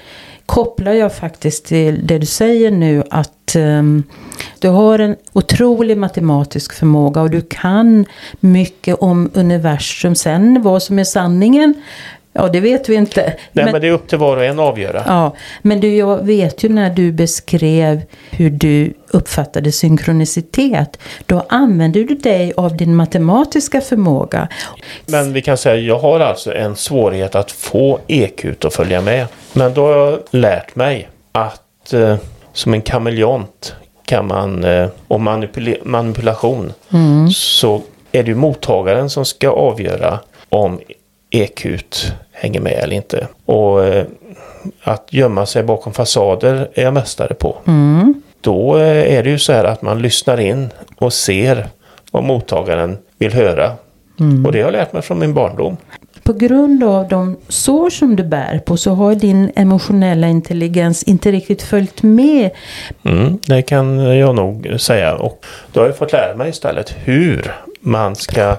kopplar 0.46 0.92
jag 0.92 1.14
faktiskt 1.14 1.66
till 1.66 2.06
det 2.06 2.18
du 2.18 2.26
säger 2.26 2.70
nu 2.70 3.02
att 3.10 3.56
um, 3.56 4.02
du 4.58 4.68
har 4.68 4.98
en 4.98 5.16
otrolig 5.32 5.96
matematisk 5.96 6.72
förmåga 6.72 7.20
och 7.20 7.30
du 7.30 7.40
kan 7.40 8.06
mycket 8.40 8.96
om 9.00 9.30
universum. 9.34 10.14
Sen 10.14 10.62
vad 10.62 10.82
som 10.82 10.98
är 10.98 11.04
sanningen, 11.04 11.74
ja 12.36 12.48
det 12.48 12.60
vet 12.60 12.88
vi 12.88 12.94
inte. 12.94 13.22
Nej 13.52 13.64
men, 13.64 13.72
men 13.72 13.80
det 13.80 13.88
är 13.88 13.92
upp 13.92 14.08
till 14.08 14.18
var 14.18 14.36
och 14.36 14.44
en 14.44 14.58
att 14.58 14.68
avgöra. 14.68 15.02
Ja, 15.06 15.34
men 15.62 15.80
du, 15.80 15.96
jag 15.96 16.26
vet 16.26 16.64
ju 16.64 16.68
när 16.68 16.90
du 16.90 17.12
beskrev 17.12 18.02
hur 18.30 18.50
du 18.50 18.92
uppfattade 19.10 19.72
synkronicitet. 19.72 20.98
Då 21.26 21.46
använde 21.48 22.04
du 22.04 22.14
dig 22.14 22.52
av 22.56 22.76
din 22.76 22.94
matematiska 22.96 23.80
förmåga. 23.80 24.48
Men 25.06 25.32
vi 25.32 25.42
kan 25.42 25.56
säga 25.56 25.74
att 25.74 25.82
jag 25.82 25.98
har 25.98 26.20
alltså 26.20 26.54
en 26.54 26.76
svårighet 26.76 27.34
att 27.34 27.50
få 27.50 27.98
EQ 28.06 28.64
att 28.64 28.74
följa 28.74 29.00
med. 29.00 29.26
Men 29.52 29.74
då 29.74 29.86
har 29.86 29.92
jag 29.96 30.18
lärt 30.30 30.76
mig 30.76 31.08
att 31.32 31.92
eh, 31.92 32.16
som 32.52 32.74
en 32.74 32.82
kameleont 32.82 33.74
kan 34.04 34.26
man, 34.26 34.64
eh, 34.64 34.88
och 35.08 35.20
manipula- 35.20 35.76
manipulation, 35.84 36.72
så 37.34 37.82
är 38.12 38.22
det 38.22 38.34
mottagaren 38.34 39.10
som 39.10 39.24
ska 39.24 39.50
avgöra 39.50 40.18
om 40.48 40.80
EQ 41.30 41.66
hänger 42.32 42.60
med 42.60 42.72
eller 42.72 42.96
inte. 42.96 43.26
Och 43.44 43.84
eh, 43.84 44.06
att 44.82 45.08
gömma 45.10 45.46
sig 45.46 45.62
bakom 45.62 45.92
fasader 45.92 46.68
är 46.74 46.82
jag 46.82 46.94
mästare 46.94 47.34
på. 47.34 47.56
Då 48.40 48.76
eh, 48.76 49.16
är 49.16 49.22
det 49.22 49.30
ju 49.30 49.38
så 49.38 49.52
här 49.52 49.64
att 49.64 49.82
man 49.82 50.02
lyssnar 50.02 50.40
in 50.40 50.70
och 50.96 51.12
ser 51.12 51.66
vad 52.10 52.24
mottagaren 52.24 52.98
vill 53.18 53.32
höra. 53.32 53.72
Och 54.46 54.52
det 54.52 54.58
har 54.58 54.64
jag 54.64 54.72
lärt 54.72 54.92
mig 54.92 55.02
från 55.02 55.18
min 55.18 55.34
barndom. 55.34 55.76
På 56.22 56.32
grund 56.32 56.84
av 56.84 57.08
de 57.08 57.36
sår 57.48 57.90
som 57.90 58.16
du 58.16 58.24
bär 58.24 58.58
på 58.58 58.76
så 58.76 58.90
har 58.90 59.14
din 59.14 59.52
emotionella 59.56 60.28
intelligens 60.28 61.02
inte 61.02 61.32
riktigt 61.32 61.62
följt 61.62 62.02
med. 62.02 62.50
Mm, 63.04 63.38
det 63.46 63.62
kan 63.62 63.98
jag 63.98 64.34
nog 64.34 64.74
säga. 64.78 65.14
Och 65.14 65.44
då 65.72 65.80
har 65.80 65.86
jag 65.86 65.96
fått 65.96 66.12
lära 66.12 66.36
mig 66.36 66.48
istället 66.48 66.94
hur 67.04 67.52
man 67.80 68.16
ska 68.16 68.56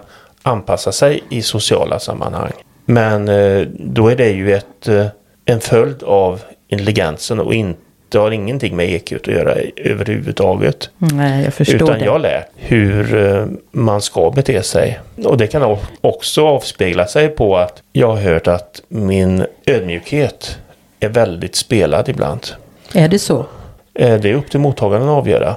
anpassa 0.47 0.91
sig 0.91 1.23
i 1.29 1.41
sociala 1.41 1.99
sammanhang. 1.99 2.51
Men 2.85 3.27
eh, 3.27 3.67
då 3.79 4.07
är 4.07 4.15
det 4.15 4.29
ju 4.29 4.53
ett, 4.53 4.87
eh, 4.87 5.05
en 5.45 5.59
följd 5.59 6.03
av 6.03 6.41
intelligensen 6.67 7.39
och 7.39 7.53
inte 7.53 8.19
har 8.19 8.31
ingenting 8.31 8.75
med 8.75 8.89
EQ 8.89 9.13
att 9.13 9.27
göra 9.27 9.55
överhuvudtaget. 9.75 10.89
Nej, 10.97 11.43
jag 11.43 11.53
förstår 11.53 11.75
Utan 11.75 11.99
det. 11.99 12.05
jag 12.05 12.21
lärt 12.21 12.47
hur 12.55 13.15
eh, 13.15 13.45
man 13.71 14.01
ska 14.01 14.31
bete 14.31 14.63
sig. 14.63 14.99
Och 15.23 15.37
det 15.37 15.47
kan 15.47 15.77
också 16.01 16.47
avspegla 16.47 17.07
sig 17.07 17.27
på 17.27 17.57
att 17.57 17.81
jag 17.93 18.07
har 18.07 18.21
hört 18.21 18.47
att 18.47 18.81
min 18.87 19.45
ödmjukhet 19.65 20.57
är 20.99 21.09
väldigt 21.09 21.55
spelad 21.55 22.09
ibland. 22.09 22.47
Är 22.93 23.07
det 23.07 23.19
så? 23.19 23.45
Det 23.93 24.25
är 24.25 24.33
upp 24.33 24.49
till 24.49 24.59
mottagaren 24.59 25.03
att 25.03 25.09
avgöra 25.09 25.55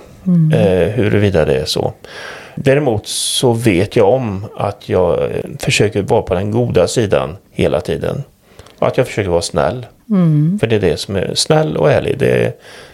eh, 0.55 0.89
huruvida 0.89 1.45
det 1.45 1.55
är 1.55 1.65
så. 1.65 1.93
Däremot 2.55 3.07
så 3.07 3.53
vet 3.53 3.97
jag 3.97 4.09
om 4.09 4.47
att 4.57 4.89
jag 4.89 5.23
eh, 5.23 5.29
försöker 5.59 6.03
vara 6.03 6.23
på 6.23 6.35
den 6.35 6.51
goda 6.51 6.89
sidan 6.89 7.37
hela 7.51 7.81
tiden. 7.81 8.23
Och 8.79 8.87
att 8.87 8.97
jag 8.97 9.07
försöker 9.07 9.31
vara 9.31 9.43
snäll. 9.43 9.87
För 10.61 10.67
det 10.67 10.77
är 10.77 10.81
det 10.81 10.97
som 10.97 11.17
är 11.17 11.35
snäll 11.35 11.77
och 11.77 11.91
ärlig. 11.91 12.19
Det 12.19 12.45
är, 12.45 12.53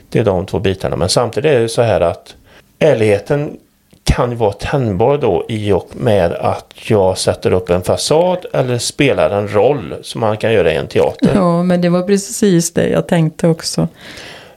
det 0.09 0.19
är 0.19 0.25
de 0.25 0.47
två 0.47 0.59
bitarna. 0.59 0.97
Men 0.97 1.09
samtidigt 1.09 1.53
är 1.53 1.61
det 1.61 1.69
så 1.69 1.83
här 1.83 2.01
att 2.01 2.35
ärligheten 2.79 3.57
kan 4.05 4.31
ju 4.31 4.37
vara 4.37 4.53
tänjbar 4.53 5.19
då 5.19 5.45
i 5.49 5.73
och 5.73 5.89
med 5.93 6.33
att 6.33 6.75
jag 6.89 7.19
sätter 7.19 7.53
upp 7.53 7.71
en 7.71 7.83
fasad 7.83 8.47
eller 8.53 8.79
spelar 8.79 9.31
en 9.31 9.49
roll 9.49 9.95
som 10.03 10.21
man 10.21 10.37
kan 10.37 10.53
göra 10.53 10.73
i 10.73 10.77
en 10.77 10.87
teater. 10.87 11.31
Ja, 11.35 11.63
men 11.63 11.81
det 11.81 11.89
var 11.89 12.03
precis 12.03 12.73
det 12.73 12.89
jag 12.89 13.07
tänkte 13.07 13.49
också. 13.49 13.89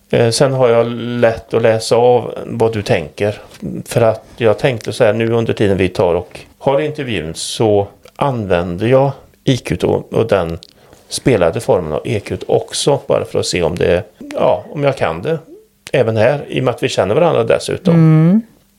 Eh, 0.09 0.29
Sen 0.29 0.53
har 0.53 0.69
jag 0.69 0.87
lätt 0.97 1.53
att 1.53 1.61
läsa 1.61 1.95
av 1.95 2.33
vad 2.45 2.73
du 2.73 2.81
tänker. 2.81 3.41
För 3.85 4.01
att 4.01 4.23
jag 4.37 4.57
tänkte 4.59 4.93
så 4.93 5.03
här 5.03 5.13
nu 5.13 5.31
under 5.31 5.53
tiden 5.53 5.77
vi 5.77 5.89
tar 5.89 6.13
och 6.15 6.39
har 6.57 6.79
intervjun 6.79 7.33
så 7.35 7.87
använder 8.15 8.87
jag 8.87 9.11
IQ 9.43 9.83
och, 9.83 10.27
den 10.27 10.57
spelade 11.09 11.59
formen 11.59 11.93
av 11.93 12.01
EQ 12.05 12.31
också. 12.47 12.99
Bara 13.07 13.25
för 13.25 13.39
att 13.39 13.45
se 13.45 13.63
om 13.63 13.75
det, 13.75 14.03
ja, 14.33 14.65
om 14.71 14.83
jag 14.83 14.97
kan 14.97 15.21
det. 15.21 15.39
Även 15.91 16.17
här, 16.17 16.45
i 16.47 16.59
och 16.59 16.63
med 16.63 16.73
att 16.73 16.83
vi 16.83 16.89
känner 16.89 17.15
varandra 17.15 17.43
dessutom. 17.43 17.93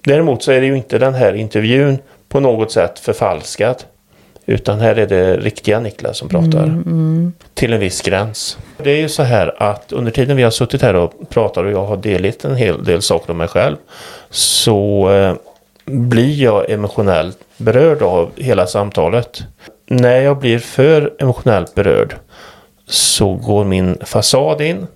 Däremot 0.05 0.43
så 0.43 0.53
är 0.53 0.61
det 0.61 0.67
ju 0.67 0.77
inte 0.77 0.99
den 0.99 1.15
här 1.15 1.33
intervjun 1.35 1.99
på 2.29 2.41
något 2.41 2.73
sätt 2.73 2.99
förfalskad. 2.99 3.83
Utan 4.51 4.81
här 4.81 4.97
är 4.97 5.07
det 5.07 5.37
riktiga 5.37 5.81
Niklas 5.81 6.19
som 6.19 6.29
pratar. 6.29 6.83
Till 7.55 7.73
en 7.73 7.81
viss 7.81 8.03
gräns. 8.03 8.59
Det 8.77 8.91
är 8.91 8.97
ju 8.97 9.09
så 9.09 9.23
här 9.23 9.63
att 9.63 9.93
under 9.93 10.13
tiden 10.13 10.37
vi 10.37 10.43
har 10.43 10.51
suttit 10.51 10.83
här 10.83 10.95
och 10.95 11.13
pratat 11.29 11.65
och 11.65 11.71
jag 11.71 11.87
har 11.87 11.97
delat 11.97 12.45
en 12.45 12.57
hel 12.57 12.85
del 12.85 13.03
saker 13.03 13.31
om 13.31 13.37
mig 13.37 13.49
själv. 13.49 13.77
Så 14.31 15.11
eh, 15.11 15.35
blir 15.85 16.43
jag 16.43 16.71
emotionellt 16.71 17.39
berörd 17.57 18.03
av 18.03 18.31
hela 18.37 18.67
samtalet. 18.67 19.43
När 19.87 20.21
jag 20.21 20.39
blir 20.39 20.59
för 20.59 21.13
emotionellt 21.19 21.75
berörd 21.75 22.17
så 22.87 23.35
går 23.35 23.65
min 23.65 23.99
fasad 24.05 24.61
in. 24.61 24.87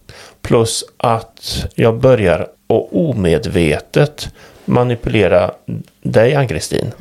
Plus 0.42 0.84
att 0.96 1.66
jag 1.74 2.00
börjar 2.00 2.40
att 2.40 2.88
omedvetet 2.92 4.28
manipulera 4.64 5.50
dig 6.02 6.34
Ann-Kristin. 6.34 6.92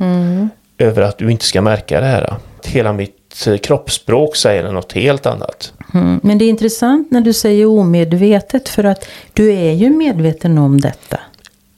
Över 0.78 1.02
att 1.02 1.18
du 1.18 1.30
inte 1.30 1.44
ska 1.44 1.62
märka 1.62 2.00
det 2.00 2.06
här. 2.06 2.34
Hela 2.64 2.92
mitt 2.92 3.46
eh, 3.46 3.56
kroppsspråk 3.56 4.36
säger 4.36 4.72
något 4.72 4.92
helt 4.92 5.26
annat. 5.26 5.72
Mm. 5.94 6.20
Men 6.22 6.38
det 6.38 6.44
är 6.44 6.48
intressant 6.48 7.10
när 7.10 7.20
du 7.20 7.32
säger 7.32 7.66
omedvetet 7.66 8.68
för 8.68 8.84
att 8.84 9.08
du 9.32 9.52
är 9.52 9.72
ju 9.72 9.90
medveten 9.90 10.58
om 10.58 10.80
detta. 10.80 11.20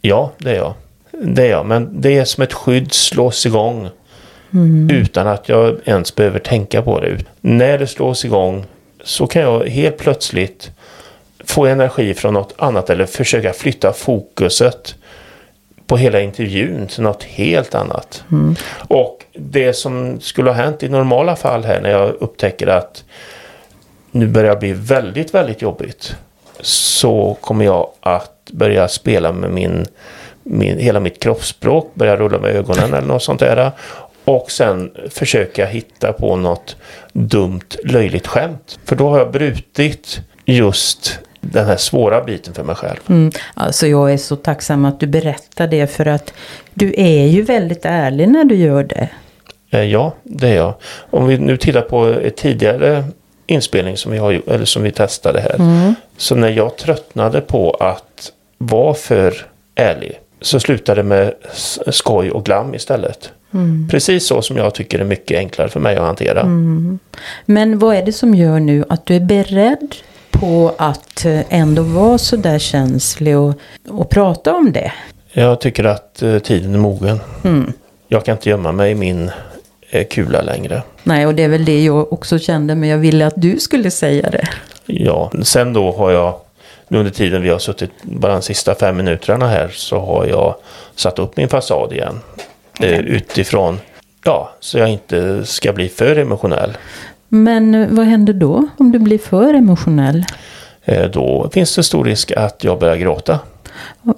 Ja, 0.01 0.33
det 0.39 0.51
är 0.51 0.57
jag. 0.57 0.75
Det 1.11 1.43
är 1.43 1.51
jag. 1.51 1.67
Men 1.67 2.01
det 2.01 2.19
är 2.19 2.25
som 2.25 2.43
ett 2.43 2.53
skydd 2.53 2.93
slås 2.93 3.47
igång. 3.47 3.89
Utan 4.91 5.27
att 5.27 5.49
jag 5.49 5.77
ens 5.85 6.15
behöver 6.15 6.39
tänka 6.39 6.83
på 6.83 7.01
det. 7.01 7.19
När 7.41 7.79
det 7.79 7.87
slås 7.87 8.25
igång 8.25 8.65
så 9.05 9.27
kan 9.27 9.43
jag 9.43 9.69
helt 9.69 9.97
plötsligt 9.97 10.71
få 11.45 11.67
energi 11.67 12.15
från 12.15 12.35
något 12.35 12.55
annat 12.59 12.91
eller 12.91 13.07
försöka 13.07 13.53
flytta 13.53 13.93
fokuset 13.93 14.95
på 15.87 15.97
hela 15.97 16.21
intervjun 16.21 16.87
till 16.87 17.03
något 17.03 17.23
helt 17.23 17.75
annat. 17.75 18.25
Och 18.89 19.25
det 19.33 19.73
som 19.73 20.21
skulle 20.21 20.51
ha 20.51 20.55
hänt 20.55 20.83
i 20.83 20.89
normala 20.89 21.37
fall 21.37 21.65
här 21.65 21.81
när 21.81 21.91
jag 21.91 22.15
upptäcker 22.21 22.67
att 22.67 23.05
nu 24.11 24.27
börjar 24.27 24.51
det 24.55 24.61
bli 24.61 24.73
väldigt, 24.73 25.35
väldigt 25.35 25.63
jobbigt. 25.63 26.17
Så 26.61 27.37
kommer 27.41 27.65
jag 27.65 27.89
att 28.01 28.51
börja 28.53 28.89
spela 28.89 29.33
med 29.33 29.51
min, 29.51 29.87
min, 30.43 30.79
hela 30.79 31.01
mitt 31.01 31.23
kroppsspråk, 31.23 31.95
börja 31.95 32.17
rulla 32.17 32.39
med 32.39 32.57
ögonen 32.57 32.95
eller 32.95 33.09
något 33.09 33.23
sånt 33.23 33.41
där. 33.41 33.73
Och 34.25 34.51
sen 34.51 34.93
försöka 35.11 35.67
hitta 35.67 36.13
på 36.13 36.37
något 36.37 36.77
dumt, 37.13 37.77
löjligt 37.85 38.27
skämt. 38.27 38.79
För 38.85 38.97
då 38.97 39.09
har 39.09 39.19
jag 39.19 39.31
brutit 39.31 40.21
just 40.45 41.19
den 41.53 41.67
här 41.67 41.77
svåra 41.77 42.25
biten 42.25 42.55
för 42.55 42.65
mig 42.65 42.77
själv. 42.77 42.99
Mm. 43.09 43.33
Alltså 43.55 43.87
jag 43.87 44.13
är 44.13 44.17
så 44.17 44.37
tacksam 44.37 44.85
att 44.85 45.01
du 45.01 45.07
berättar 45.07 45.67
det 45.67 45.87
för 45.87 46.07
att 46.07 46.33
du 46.75 46.95
är 46.97 47.27
ju 47.27 47.43
väldigt 47.43 47.85
ärlig 47.85 48.29
när 48.29 48.45
du 48.45 48.55
gör 48.55 48.85
det. 48.85 49.09
Eh, 49.71 49.83
Ja, 49.83 50.15
det 50.23 50.49
är 50.49 50.57
jag. 50.57 50.75
Om 51.11 51.27
vi 51.27 51.39
nu 51.39 51.57
tittar 51.57 51.81
på 51.81 52.07
ett 52.07 52.37
tidigare 52.37 53.05
inspelning 53.47 53.97
som 53.97 54.13
vi, 54.13 54.19
har, 54.19 54.43
eller 54.47 54.65
som 54.65 54.83
vi 54.83 54.91
testade 54.91 55.41
här. 55.41 55.95
Så 56.17 56.35
när 56.35 56.49
jag 56.49 56.77
tröttnade 56.77 57.41
på 57.41 57.71
att 57.71 58.33
vara 58.59 58.95
för 58.95 59.47
ärlig 59.75 60.21
så 60.41 60.61
slutade 60.61 61.03
det 61.03 61.09
med 61.09 61.35
skoj 61.87 62.31
och 62.31 62.45
glam 62.45 62.75
istället. 62.75 63.31
Precis 63.91 64.27
så 64.27 64.43
som 64.43 64.57
jag 64.57 64.75
tycker 64.75 64.99
är 64.99 65.05
mycket 65.05 65.39
enklare 65.39 65.69
för 65.69 65.81
mig 65.81 65.97
att 65.97 66.03
hantera. 66.03 66.45
Men 67.45 67.79
vad 67.79 67.97
är 67.97 68.03
det 68.03 68.13
som 68.13 68.35
gör 68.35 68.61
nu 68.61 68.85
att 68.89 69.07
du 69.07 69.17
är 69.17 69.21
beredd 69.21 69.95
på 70.41 70.75
att 70.79 71.25
eh, 71.25 71.41
ändå 71.49 71.83
vara 71.83 72.19
så 72.19 72.37
där 72.37 72.59
känslig 72.59 73.39
och, 73.39 73.55
och 73.89 74.11
prata 74.11 74.55
om 74.55 74.73
det? 74.73 74.93
Jag 75.33 75.61
tycker 75.61 75.85
att 75.85 76.23
eh, 76.23 76.39
tiden 76.39 76.75
är 76.75 76.79
mogen. 76.79 77.21
Jag 78.09 78.25
kan 78.25 78.33
inte 78.33 78.51
gömma 78.51 78.73
mig 78.73 78.91
i 78.91 78.95
min 78.95 79.31
eh, 79.91 80.07
kula 80.07 80.43
längre. 80.43 80.83
Nej, 81.03 81.27
och 81.27 81.35
det 81.35 81.43
är 81.43 81.49
väl 81.49 81.65
det 81.65 81.85
jag 81.85 82.13
också 82.13 82.39
kände, 82.39 82.75
men 82.75 82.89
jag 82.89 82.99
ville 82.99 83.27
att 83.27 83.35
du 83.37 83.59
skulle 83.61 83.91
säga 83.91 84.31
det. 84.31 84.49
Ja, 84.87 85.33
sen 85.43 85.73
då 85.73 85.93
har 85.93 86.11
jag 86.11 86.35
nu 86.89 86.99
under 86.99 87.13
tiden 87.13 87.43
vi 87.43 87.49
har 87.49 87.59
suttit 87.59 87.91
bara 88.03 88.33
de 88.33 88.43
sista 88.43 88.75
fem 88.75 88.97
minuterna 88.97 89.49
här 89.49 89.69
så 89.69 89.99
har 89.99 90.27
jag 90.27 90.55
satt 90.95 91.19
upp 91.19 91.37
min 91.37 91.49
fasad 91.49 91.93
igen. 91.93 92.21
Eh, 92.81 92.99
utifrån, 92.99 93.81
ja, 94.25 94.51
så 94.61 94.79
jag 94.79 94.89
inte 94.89 95.47
ska 95.47 95.73
bli 95.73 95.89
för 95.89 96.17
emotionell. 96.17 96.77
Men 97.29 97.97
vad 97.97 98.07
händer 98.07 98.33
då 98.33 98.69
om 98.79 98.93
du 98.93 98.99
blir 98.99 99.19
för 99.19 99.55
emotionell? 99.55 100.25
Eh, 100.85 101.11
då 101.11 101.51
finns 101.53 101.77
det 101.77 101.83
stor 101.83 102.05
risk 102.05 102.33
att 102.33 102.65
jag 102.65 102.79
börjar 102.79 102.97
gråta. 102.97 103.39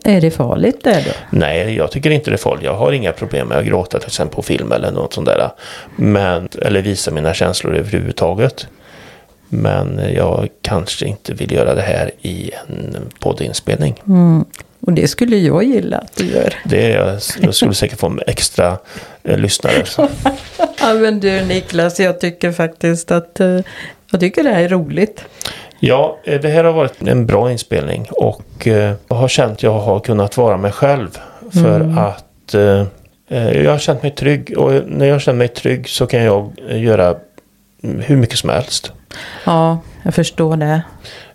Är 0.04 0.20
det 0.20 0.30
farligt 0.30 0.84
det 0.84 1.04
då? 1.06 1.10
Nej, 1.38 1.74
jag 1.74 1.90
tycker 1.90 2.10
inte 2.10 2.30
det 2.30 2.34
är 2.34 2.38
farligt. 2.38 2.64
Jag 2.64 2.74
har 2.74 2.92
inga 2.92 3.12
problem 3.12 3.48
med 3.48 3.58
att 3.58 3.66
gråta 3.66 3.98
till 3.98 4.06
exempel 4.06 4.36
på 4.36 4.42
film 4.42 4.72
eller 4.72 4.92
något 4.92 5.12
sånt 5.12 5.26
där. 5.26 5.50
Men, 5.96 6.48
eller 6.62 6.82
visa 6.82 7.10
mina 7.10 7.34
känslor 7.34 7.74
överhuvudtaget. 7.76 8.66
Men 9.48 10.00
jag 10.14 10.48
kanske 10.62 11.06
inte 11.06 11.34
vill 11.34 11.52
göra 11.52 11.74
det 11.74 11.82
här 11.82 12.10
i 12.22 12.50
en 12.68 12.96
poddinspelning. 13.20 14.02
Och 14.88 14.94
det 14.94 15.08
skulle 15.08 15.36
jag 15.36 15.64
gilla 15.64 15.98
att 15.98 16.16
du 16.16 16.26
gör. 16.26 16.54
Det 16.64 16.92
är, 16.92 17.20
jag 17.40 17.54
skulle 17.54 17.74
säkert 17.74 17.98
få 17.98 18.18
extra 18.26 18.78
eh, 19.24 19.38
lyssnare. 19.38 19.84
Ja, 20.80 20.94
men 20.94 21.20
du 21.20 21.44
Niklas, 21.44 22.00
jag 22.00 22.20
tycker 22.20 22.52
faktiskt 22.52 23.10
att 23.10 23.40
eh, 23.40 23.60
jag 24.10 24.20
tycker 24.20 24.42
det 24.42 24.50
här 24.50 24.62
är 24.62 24.68
roligt. 24.68 25.24
Ja, 25.80 26.18
eh, 26.24 26.40
det 26.40 26.48
här 26.48 26.64
har 26.64 26.72
varit 26.72 27.02
en 27.02 27.26
bra 27.26 27.52
inspelning 27.52 28.06
och 28.10 28.66
eh, 28.66 28.94
jag 29.08 29.16
har 29.16 29.28
känt 29.28 29.52
att 29.52 29.62
jag 29.62 29.78
har 29.78 30.00
kunnat 30.00 30.36
vara 30.36 30.56
mig 30.56 30.72
själv. 30.72 31.18
För 31.52 31.98
att 31.98 32.54
eh, 32.54 32.86
eh, 33.28 33.62
jag 33.62 33.70
har 33.70 33.78
känt 33.78 34.02
mig 34.02 34.10
trygg 34.10 34.58
och 34.58 34.72
när 34.86 35.06
jag 35.06 35.20
känner 35.20 35.38
mig 35.38 35.48
trygg 35.48 35.88
så 35.88 36.06
kan 36.06 36.22
jag 36.22 36.52
göra 36.68 37.16
mm, 37.82 38.00
hur 38.00 38.16
mycket 38.16 38.38
som 38.38 38.50
helst. 38.50 38.92
Ja, 39.44 39.78
jag 40.02 40.14
förstår 40.14 40.56
det. 40.56 40.82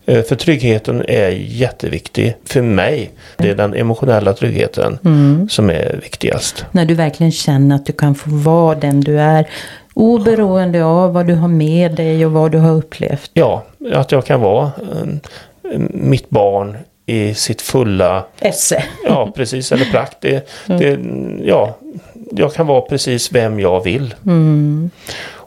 Eh, 0.06 0.22
För 0.24 0.36
tryggheten 0.36 1.04
är 1.08 1.30
jätteviktig 1.30 2.36
för 2.46 2.62
mig. 2.62 3.12
Det 3.38 3.50
är 3.50 3.56
den 3.56 3.74
emotionella 3.74 4.34
tryggheten 4.34 4.98
som 5.50 5.70
är 5.70 6.00
viktigast. 6.04 6.66
När 6.72 6.86
du 6.86 6.94
verkligen 6.94 7.32
känner 7.32 7.76
att 7.76 7.86
du 7.86 7.94
kan 7.94 8.16
få 8.16 8.30
vara 8.30 8.76
den 8.76 9.02
du 9.02 9.20
är. 9.20 9.48
Oberoende 9.94 10.84
av 10.86 11.14
vad 11.14 11.28
du 11.28 11.36
har 11.36 11.48
med 11.48 11.96
dig 11.96 12.26
och 12.26 12.32
vad 12.32 12.52
du 12.52 12.58
har 12.58 12.72
upplevt. 12.72 13.32
Ja, 13.34 13.64
att 13.94 14.12
jag 14.12 14.26
kan 14.26 14.42
vara 14.42 14.66
eh, 14.66 15.80
mitt 15.90 16.30
barn 16.30 16.78
i 17.06 17.34
sitt 17.34 17.62
fulla 17.62 18.26
Esse. 18.40 18.84
Ja, 19.06 19.32
precis. 19.36 19.72
Eller 19.72 19.86
prakt. 19.86 20.18
Det, 20.22 20.48
det, 20.66 21.00
ja, 21.44 21.78
jag 22.32 22.54
kan 22.54 22.68
vara 22.68 22.82
precis 22.82 23.32
vem 23.32 23.60
jag 23.60 23.84
vill. 23.84 24.14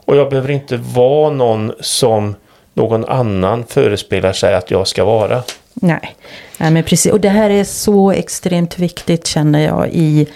Och 0.05 0.15
jag 0.17 0.29
behöver 0.29 0.51
inte 0.51 0.77
vara 0.77 1.29
någon 1.29 1.71
som 1.79 2.35
någon 2.77 3.05
annan 3.05 3.63
förespelar 3.67 4.33
sig 4.33 4.55
att 4.55 4.71
jag 4.71 4.87
ska 4.87 5.05
vara. 5.05 5.43
Nej. 5.73 6.15
Nej, 6.57 6.71
men 6.71 6.83
precis. 6.83 7.11
Och 7.11 7.19
det 7.19 7.29
här 7.29 7.49
är 7.49 7.63
så 7.63 8.11
extremt 8.11 8.79
viktigt 8.79 9.27
känner 9.27 9.65
jag 9.65 9.89
i 9.91 10.27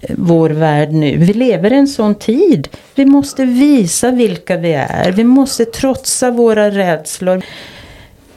eh, 0.00 0.14
vår 0.18 0.50
värld 0.50 0.90
nu. 0.92 1.16
Vi 1.16 1.32
lever 1.32 1.72
i 1.72 1.76
en 1.76 1.86
sån 1.88 2.14
tid. 2.14 2.68
Vi 2.94 3.04
måste 3.04 3.44
visa 3.44 4.10
vilka 4.10 4.56
vi 4.56 4.72
är. 4.72 5.12
Vi 5.12 5.24
måste 5.24 5.64
trotsa 5.64 6.30
våra 6.30 6.70
rädslor. 6.70 7.42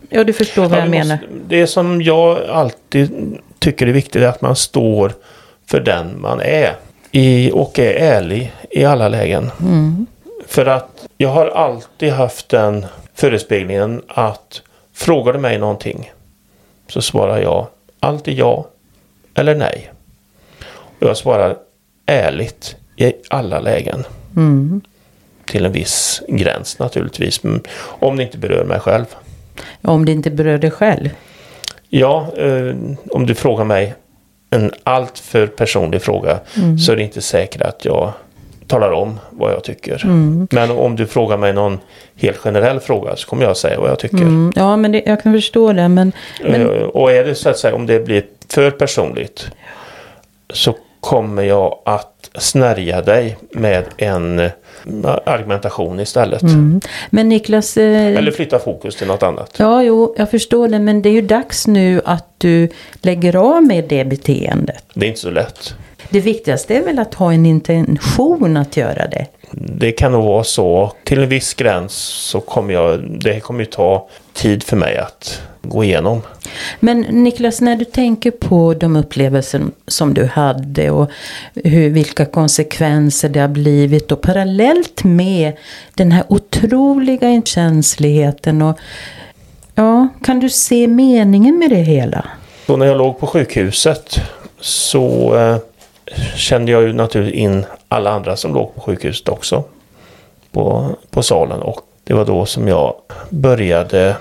Ja, 0.09 0.23
du 0.23 0.33
förstår 0.33 0.61
vad 0.61 0.71
Ja, 0.71 0.77
jag 0.77 0.83
vi 0.83 0.89
menar. 0.89 1.15
måste- 1.15 1.27
det 1.47 1.67
som 1.67 2.01
jag 2.01 2.37
alltid 2.49 3.37
tycker 3.59 3.87
är 3.87 3.91
viktigt 3.91 4.21
är 4.21 4.27
att 4.27 4.41
man 4.41 4.55
står 4.55 5.13
för 5.67 5.79
den 5.79 6.21
man 6.21 6.39
är. 6.41 6.75
I, 7.11 7.51
och 7.53 7.79
är 7.79 7.91
ärlig 7.93 8.51
i 8.71 8.85
alla 8.85 9.09
lägen. 9.09 9.51
För 10.47 10.65
att 10.65 11.07
jag 11.17 11.29
har 11.29 11.47
alltid 11.47 12.11
haft 12.13 12.49
den 12.49 12.85
förespeglingen 13.19 14.01
att 14.07 14.61
frågar 14.93 15.33
du 15.33 15.39
mig 15.39 15.57
någonting 15.57 16.11
så 16.87 17.01
svarar 17.01 17.41
jag 17.41 17.67
alltid 17.99 18.37
ja 18.37 18.67
eller 19.33 19.55
nej. 19.55 19.91
Och 20.99 21.07
jag 21.07 21.17
svarar 21.17 21.57
ärligt 22.05 22.75
i 22.95 23.13
alla 23.29 23.59
lägen. 23.59 24.03
Till 25.45 25.65
en 25.65 25.71
viss 25.71 26.21
gräns 26.27 26.79
naturligtvis. 26.79 27.41
Om 27.81 28.17
det 28.17 28.23
inte 28.23 28.37
berör 28.37 28.65
mig 28.65 28.79
själv. 28.79 29.05
Om 29.81 30.05
det 30.05 30.11
inte 30.11 30.31
berör 30.31 30.57
dig 30.57 30.71
själv. 30.71 31.09
Ja, 31.89 32.31
eh, 32.37 32.75
om 33.11 33.25
du 33.25 33.35
frågar 33.35 33.63
mig 33.63 33.95
en 34.49 34.71
alltför 34.83 35.47
personlig 35.47 36.01
fråga 36.01 36.39
så 36.85 36.91
är 36.91 36.95
det 36.95 37.03
inte 37.03 37.21
säkert 37.21 37.61
att 37.61 37.85
jag 37.85 38.13
talar 38.69 38.91
om 38.91 39.19
vad 39.29 39.51
jag 39.51 39.63
tycker. 39.63 40.01
Men 40.55 40.71
om 40.71 40.95
du 40.95 41.07
frågar 41.07 41.37
mig 41.37 41.53
någon 41.53 41.79
helt 42.15 42.37
generell 42.37 42.79
fråga 42.79 43.15
så 43.15 43.27
kommer 43.27 43.43
jag 43.43 43.57
säga 43.57 43.79
vad 43.79 43.89
jag 43.89 43.99
tycker. 43.99 44.17
Mm, 44.17 44.51
ja, 44.55 44.77
men 44.77 44.91
det, 44.91 45.03
jag 45.05 45.23
kan 45.23 45.33
förstå 45.33 45.73
det. 45.73 45.87
Men, 45.89 46.11
men 46.43 46.61
Eh, 46.61 46.67
Och 46.83 47.11
är 47.11 47.23
det 47.23 47.35
så 47.35 47.49
att 47.49 47.57
säga 47.57 47.75
om 47.75 47.85
det 47.85 47.99
blir 47.99 48.23
för 48.49 48.71
personligt 48.71 49.47
så 50.53 50.75
kommer 50.99 51.43
jag 51.43 51.79
att 51.85 52.29
snärja 52.37 53.01
dig 53.01 53.37
med 53.51 53.83
en 53.97 54.39
eh, 54.39 54.51
argumentation 55.25 55.99
istället. 55.99 56.41
Men 57.09 57.29
Niklas, 57.29 57.77
eh, 57.77 58.17
Eller 58.17 58.31
flytta 58.31 58.59
fokus 58.59 58.95
till 58.95 59.07
något 59.07 59.23
annat. 59.23 59.55
ja 59.57 59.83
jo, 59.83 60.15
jag 60.17 60.31
förstår 60.31 60.67
det, 60.67 60.79
men 60.79 61.01
det 61.01 61.09
är 61.09 61.13
ju 61.13 61.21
dags 61.21 61.67
nu 61.67 62.01
att 62.05 62.25
du 62.37 62.69
lägger 63.01 63.35
av 63.35 63.63
med 63.63 63.83
det 63.89 64.05
beteendet. 64.05 64.83
Det 64.93 65.05
är 65.05 65.09
inte 65.09 65.19
så 65.21 65.31
lätt. 65.31 65.75
Det 66.09 66.19
viktigaste 66.19 66.75
är 66.75 66.81
väl 66.81 66.99
att 66.99 67.13
ha 67.13 67.33
en 67.33 67.45
intention 67.45 68.57
att 68.57 68.77
göra 68.77 69.07
det. 69.07 69.25
Det 69.51 69.91
kan 69.91 70.11
nog 70.11 70.23
vara 70.23 70.43
så. 70.43 70.93
Till 71.03 71.19
en 71.19 71.29
viss 71.29 71.53
gräns 71.53 71.93
så 71.93 72.41
kommer 72.41 72.73
jag, 72.73 73.19
det 73.21 73.39
kommer 73.39 73.59
ju 73.59 73.65
ta 73.65 74.07
tid 74.33 74.63
för 74.63 74.77
mig 74.77 74.97
att 74.97 75.41
gå 75.61 75.83
igenom. 75.83 76.21
Men 76.79 77.01
Niklas, 77.01 77.61
när 77.61 77.75
du 77.75 77.85
tänker 77.85 78.31
på 78.31 78.73
de 78.73 78.95
upplevelser 78.95 79.61
som 79.87 80.13
du 80.13 80.25
hade 80.25 80.91
och 80.91 81.11
hur, 81.55 81.89
vilka 81.89 82.25
konsekvenser 82.25 83.29
det 83.29 83.39
har 83.39 83.47
blivit 83.47 84.11
och 84.11 84.21
parallellt 84.21 85.03
med 85.03 85.53
den 85.93 86.11
här 86.11 86.23
otroliga 86.27 87.41
känsligheten 87.45 88.61
och 88.61 88.79
ja, 89.75 90.07
kan 90.23 90.39
du 90.39 90.49
se 90.49 90.87
meningen 90.87 91.59
med 91.59 91.69
det 91.69 91.75
hela? 91.75 92.25
Så 92.67 92.77
när 92.77 92.85
jag 92.85 92.97
låg 92.97 93.19
på 93.19 93.27
sjukhuset 93.27 94.15
så 94.59 95.35
eh, 95.35 95.57
kände 96.35 96.71
jag 96.71 96.83
ju 96.83 96.93
naturligtvis 96.93 97.41
in 97.41 97.65
alla 97.87 98.11
andra 98.11 98.35
som 98.35 98.53
låg 98.53 98.75
på 98.75 98.81
sjukhuset 98.81 99.29
också. 99.29 99.63
På, 100.51 100.95
på 101.09 101.23
salen 101.23 101.61
och 101.61 101.81
det 102.03 102.13
var 102.13 102.25
då 102.25 102.45
som 102.45 102.67
jag 102.67 102.95
började 103.29 104.15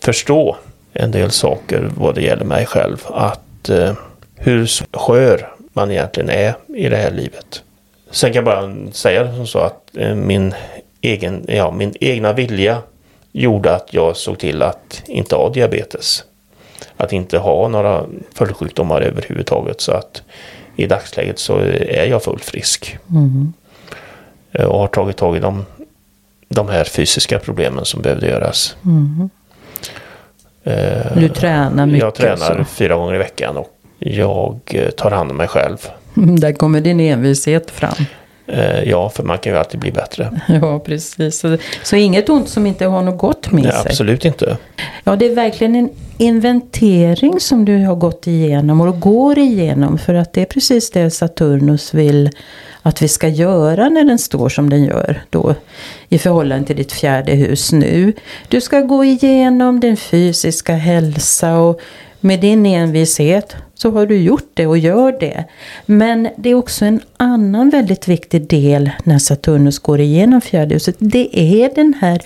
förstå 0.00 0.56
en 0.92 1.10
del 1.10 1.30
saker 1.30 1.90
vad 1.96 2.14
det 2.14 2.22
gäller 2.22 2.44
mig 2.44 2.66
själv. 2.66 3.04
Att 3.06 3.68
eh, 3.68 3.92
hur 4.34 4.66
skör 4.92 5.54
man 5.72 5.90
egentligen 5.90 6.30
är 6.30 6.54
i 6.66 6.88
det 6.88 6.96
här 6.96 7.10
livet. 7.10 7.62
Sen 8.10 8.32
kan 8.32 8.44
jag 8.44 8.44
bara 8.44 8.92
säga 8.92 9.34
som 9.34 9.46
så 9.46 9.58
att 9.58 9.96
eh, 9.96 10.14
min, 10.14 10.54
egen, 11.00 11.44
ja, 11.48 11.70
min 11.70 11.94
egna 12.00 12.32
vilja 12.32 12.78
gjorde 13.32 13.74
att 13.74 13.94
jag 13.94 14.16
såg 14.16 14.38
till 14.38 14.62
att 14.62 15.02
inte 15.06 15.36
ha 15.36 15.48
diabetes. 15.48 16.24
Att 16.96 17.12
inte 17.12 17.38
ha 17.38 17.68
några 17.68 18.04
följdsjukdomar 18.34 19.00
överhuvudtaget. 19.00 19.80
Så 19.80 19.92
att 19.92 20.22
i 20.76 20.86
dagsläget 20.86 21.38
så 21.38 21.58
är 21.58 22.06
jag 22.06 22.22
fullt 22.22 22.44
frisk. 22.44 22.98
Eh, 24.52 24.64
Och 24.64 24.78
har 24.78 24.86
tagit 24.88 25.16
tag 25.16 25.36
i 25.36 25.40
de, 25.40 25.64
de 26.48 26.68
här 26.68 26.84
fysiska 26.84 27.38
problemen 27.38 27.84
som 27.84 28.02
behövde 28.02 28.26
göras. 28.28 28.76
Eh, 30.64 31.16
Du 31.16 31.28
tränar 31.28 31.86
mycket. 31.86 32.00
jag 32.00 32.14
tränar 32.14 32.58
så. 32.58 32.64
fyra 32.64 32.96
gånger 32.96 33.14
i 33.14 33.18
veckan 33.18 33.56
och 33.56 33.70
jag 33.98 34.60
eh, 34.66 34.90
tar 34.90 35.10
hand 35.10 35.30
om 35.30 35.36
mig 35.36 35.48
själv. 35.48 35.76
Där 36.14 36.52
kommer 36.52 36.80
din 36.80 37.00
envishet 37.00 37.70
fram. 37.70 37.94
Eh, 38.46 38.82
ja, 38.90 39.08
för 39.08 39.22
man 39.22 39.38
kan 39.38 39.52
ju 39.52 39.58
alltid 39.58 39.80
bli 39.80 39.92
bättre. 39.92 40.40
Ja, 40.48 40.78
precis. 40.78 41.38
Så, 41.38 41.56
så 41.82 41.96
inget 41.96 42.28
ont 42.28 42.48
som 42.48 42.66
inte 42.66 42.86
har 42.86 43.02
något 43.02 43.18
gott 43.18 43.52
med 43.52 43.62
Nej, 43.62 43.72
sig. 43.72 43.82
absolut 43.86 44.24
inte. 44.24 44.56
Ja, 45.04 45.16
det 45.16 45.26
är 45.26 45.34
verkligen 45.34 45.76
en 45.76 45.90
inventering 46.18 47.40
som 47.40 47.64
du 47.64 47.84
har 47.84 47.94
gått 47.94 48.26
igenom 48.26 48.80
och 48.80 49.00
går 49.00 49.38
igenom. 49.38 49.98
För 49.98 50.14
att 50.14 50.32
det 50.32 50.40
är 50.40 50.46
precis 50.46 50.90
det 50.90 51.10
Saturnus 51.10 51.94
vill 51.94 52.30
att 52.82 53.02
vi 53.02 53.08
ska 53.08 53.28
göra 53.28 53.88
när 53.88 54.04
den 54.04 54.18
står 54.18 54.48
som 54.48 54.70
den 54.70 54.84
gör 54.84 55.22
då 55.30 55.54
i 56.08 56.18
förhållande 56.18 56.66
till 56.66 56.76
ditt 56.76 56.92
fjärde 56.92 57.32
hus 57.32 57.72
nu. 57.72 58.12
Du 58.48 58.60
ska 58.60 58.80
gå 58.80 59.04
igenom 59.04 59.80
din 59.80 59.96
fysiska 59.96 60.74
hälsa 60.74 61.56
och 61.56 61.80
med 62.24 62.40
din 62.40 62.66
envishet 62.66 63.56
så 63.74 63.90
har 63.90 64.06
du 64.06 64.16
gjort 64.16 64.50
det 64.54 64.66
och 64.66 64.78
gör 64.78 65.12
det. 65.20 65.44
Men 65.86 66.28
det 66.36 66.50
är 66.50 66.54
också 66.54 66.84
en 66.84 67.00
annan 67.16 67.70
väldigt 67.70 68.08
viktig 68.08 68.48
del 68.48 68.90
när 69.04 69.18
Saturnus 69.18 69.78
går 69.78 70.00
igenom 70.00 70.40
fjärde 70.40 70.74
huset. 70.74 70.96
Det 70.98 71.38
är 71.38 71.74
den 71.74 71.94
här 72.00 72.20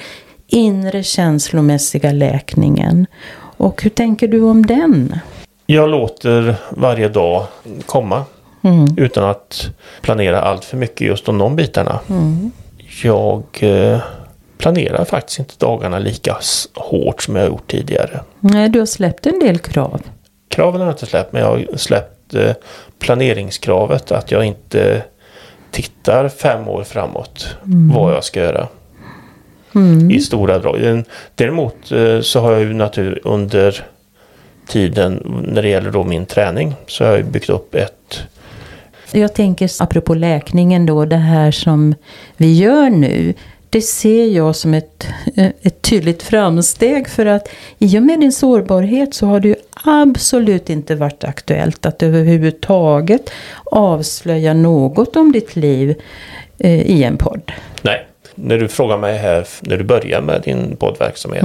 inre 0.47 1.03
känslomässiga 1.03 2.13
läkningen. 2.13 3.07
Och 3.57 3.83
hur 3.83 3.91
tänker 3.91 4.29
du 4.29 4.43
om 4.43 4.67
den? 4.67 5.19
Jag 5.67 5.91
låter 5.91 6.55
varje 6.71 7.09
dag 7.09 7.47
komma 7.87 8.25
Mm. 8.63 8.87
utan 8.97 9.25
att 9.31 9.71
planera 10.01 10.41
allt 10.41 10.65
för 10.65 10.77
mycket 10.77 11.07
just 11.07 11.29
om 11.29 11.39
de 11.39 11.57
bitarna. 11.57 12.01
Mm. 12.11 12.51
Jag 13.03 13.43
eh, 13.61 13.99
planerar 14.59 15.05
faktiskt 15.05 15.39
inte 15.39 15.55
dagarna 15.59 15.99
lika 15.99 16.39
hårt 16.75 17.23
som 17.23 17.37
jag 17.37 17.47
gjort 17.47 17.71
tidigare. 17.71 18.21
Nej, 18.41 18.69
du 18.69 18.79
har 18.79 18.87
släppt 18.87 19.27
en 19.27 19.39
del 19.39 19.59
krav. 19.59 20.03
Kraven 20.49 20.81
har 20.81 20.89
jag 20.89 20.95
inte 20.95 21.07
släppt 21.07 21.33
men 21.33 21.43
jag 21.43 21.49
har 21.49 21.77
släppt 21.77 22.35
eh, 22.35 22.53
planeringskravet 22.99 24.13
att 24.13 24.31
jag 24.31 24.45
inte 24.45 25.03
tittar 25.71 26.29
fem 26.29 26.69
år 26.69 26.85
framåt 26.85 27.57
vad 27.95 28.13
jag 28.13 28.25
ska 28.25 28.41
göra. 28.41 28.69
I 30.11 30.21
stora 30.21 30.59
drag. 30.59 31.05
Däremot 31.35 31.93
eh, 31.93 32.21
så 32.21 32.41
har 32.41 32.53
jag 32.53 32.61
ju 32.61 32.75
natur 32.75 33.21
under 33.25 33.85
tiden 34.69 35.43
när 35.49 35.63
det 35.63 35.69
gäller 35.69 35.91
då 35.91 36.05
min 36.05 36.27
träning 36.27 36.75
så 36.87 37.05
har 37.05 37.13
jag 37.13 37.25
byggt 37.25 37.51
upp 37.51 37.75
ett 37.75 38.23
Jag 39.13 39.35
tänker 39.35 39.71
apropå 39.83 40.15
läkningen 40.15 40.87
då, 40.87 41.05
det 41.05 41.17
här 41.17 41.51
som 41.51 41.95
vi 42.37 42.55
gör 42.55 42.91
nu. 42.91 43.35
Det 43.71 43.83
ser 43.83 44.27
jag 44.27 44.57
som 44.57 44.75
ett, 44.75 45.07
eh, 45.37 45.51
ett 45.63 45.83
tydligt 45.83 46.23
framsteg 46.23 47.09
för 47.09 47.27
att 47.27 47.49
i 47.79 47.99
och 47.99 48.03
med 48.03 48.21
din 48.21 48.33
sårbarhet 48.33 49.15
så 49.15 49.27
har 49.27 49.41
det 49.41 49.49
ju 49.49 49.55
absolut 49.85 50.71
inte 50.71 50.95
varit 50.95 51.25
aktuellt 51.25 51.87
att 51.87 52.03
överhuvudtaget 52.03 53.31
avslöja 53.65 54.55
något 54.55 55.17
om 55.17 55.33
ditt 55.33 55.57
liv 55.57 55.95
eh, 56.59 56.81
i 56.81 57.05
en 57.05 57.17
podd. 57.17 57.53
Nej, 57.83 58.07
när 58.35 58.59
du 58.59 58.69
frågar 58.69 58.99
mig 58.99 59.19
här 59.19 59.47
när 59.61 59.77
du 59.77 59.85
började 59.85 60.27
med 60.27 60.43
din 60.43 60.77
poddverksamhet 60.77 61.45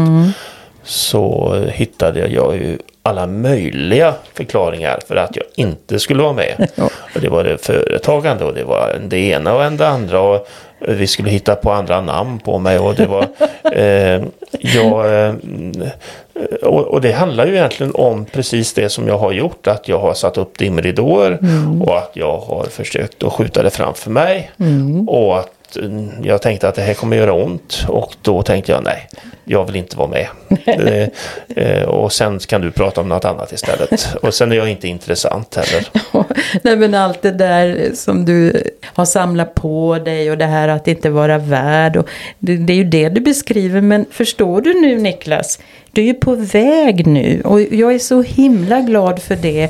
så 0.84 1.56
hittade 1.72 2.28
jag 2.28 2.56
ju 2.56 2.78
alla 3.04 3.28
möjliga 3.28 4.14
förklaringar 4.34 5.00
för 5.08 5.16
att 5.16 5.36
jag 5.36 5.46
inte 5.56 6.00
skulle 6.00 6.24
vara 6.24 6.34
med. 6.34 6.70
Ja. 6.76 6.90
Och 7.16 7.22
det 7.22 7.30
var 7.30 7.44
det 7.44 7.58
företagande 7.58 8.46
och 8.46 8.54
det 8.54 8.64
var 8.64 9.02
det 9.08 9.18
ena 9.18 9.56
och 9.56 9.72
det 9.72 9.88
andra 9.88 10.22
och 10.22 10.48
vi 10.88 11.08
skulle 11.08 11.30
hitta 11.30 11.56
på 11.56 11.72
andra 11.72 12.02
namn 12.02 12.40
på 12.40 12.60
mig 12.60 12.80
och 12.80 12.96
det 12.96 13.06
var 13.06 13.28
eh, 13.72 14.24
jag, 14.60 15.26
eh, 15.26 15.36
och, 16.62 16.82
och 16.82 17.02
det 17.02 17.12
handlar 17.12 17.46
ju 17.46 17.56
egentligen 17.56 17.92
om 17.96 18.26
precis 18.26 18.74
det 18.74 18.90
som 18.90 19.08
jag 19.08 19.18
har 19.18 19.32
gjort 19.32 19.68
att 19.68 19.88
jag 19.88 20.00
har 20.00 20.14
satt 20.14 20.38
upp 20.38 20.58
dimridåer 20.58 21.40
och 21.82 21.98
att 21.98 22.12
jag 22.14 22.38
har 22.38 22.64
försökt 22.64 23.24
att 23.24 23.34
skjuta 23.34 23.64
det 23.64 23.70
framför 23.70 24.10
mig 24.10 24.52
och 25.08 25.40
att 25.40 25.63
mm, 25.78 26.10
jag 26.24 26.42
tänkte 26.42 26.68
att 26.68 26.76
det 26.76 26.82
här 26.82 26.94
kommer 26.94 27.18
göra 27.18 27.34
ont 27.34 27.86
och 27.88 28.16
då 28.22 28.44
tänkte 28.44 28.72
jag 28.72 28.84
nej, 28.84 29.10
jag 29.46 29.66
vill 29.66 29.76
inte 29.76 29.98
vara 29.98 30.08
med. 30.08 30.28
Eh, 30.66 31.08
eh, 31.56 31.84
och 31.84 32.14
sen 32.14 32.40
kan 32.40 32.62
du 32.62 32.72
prata 32.72 33.02
om 33.02 33.10
något 33.10 33.26
annat 33.26 33.52
istället. 33.52 34.16
Och 34.22 34.34
sen 34.34 34.52
är 34.52 34.56
jag 34.56 34.70
inte 34.70 34.88
intressant 34.88 35.56
heller. 35.56 35.88
Nej 36.62 36.76
men 36.76 36.94
allt 36.94 37.22
det 37.22 37.32
där 37.32 37.92
som 37.94 38.26
du 38.26 38.64
har 38.84 39.06
samlat 39.06 39.56
på 39.56 40.00
dig 40.06 40.32
och 40.32 40.38
det 40.38 40.46
här 40.46 40.68
att 40.68 40.88
inte 40.88 41.10
vara 41.10 41.38
värd. 41.38 41.98
Och 41.98 42.10
det, 42.40 42.58
det 42.58 42.74
är 42.74 42.78
ju 42.78 42.84
det 42.84 43.10
du 43.10 43.22
beskriver. 43.22 43.82
Men 43.82 44.06
förstår 44.12 44.62
du 44.62 44.82
nu 44.82 44.98
Niklas? 44.98 45.60
Du 45.92 46.02
är 46.02 46.06
ju 46.06 46.14
på 46.14 46.36
väg 46.36 47.08
nu 47.08 47.42
och 47.46 47.62
jag 47.62 47.94
är 47.94 48.00
så 48.00 48.22
himla 48.22 48.80
glad 48.80 49.22
för 49.22 49.36
det. 49.36 49.70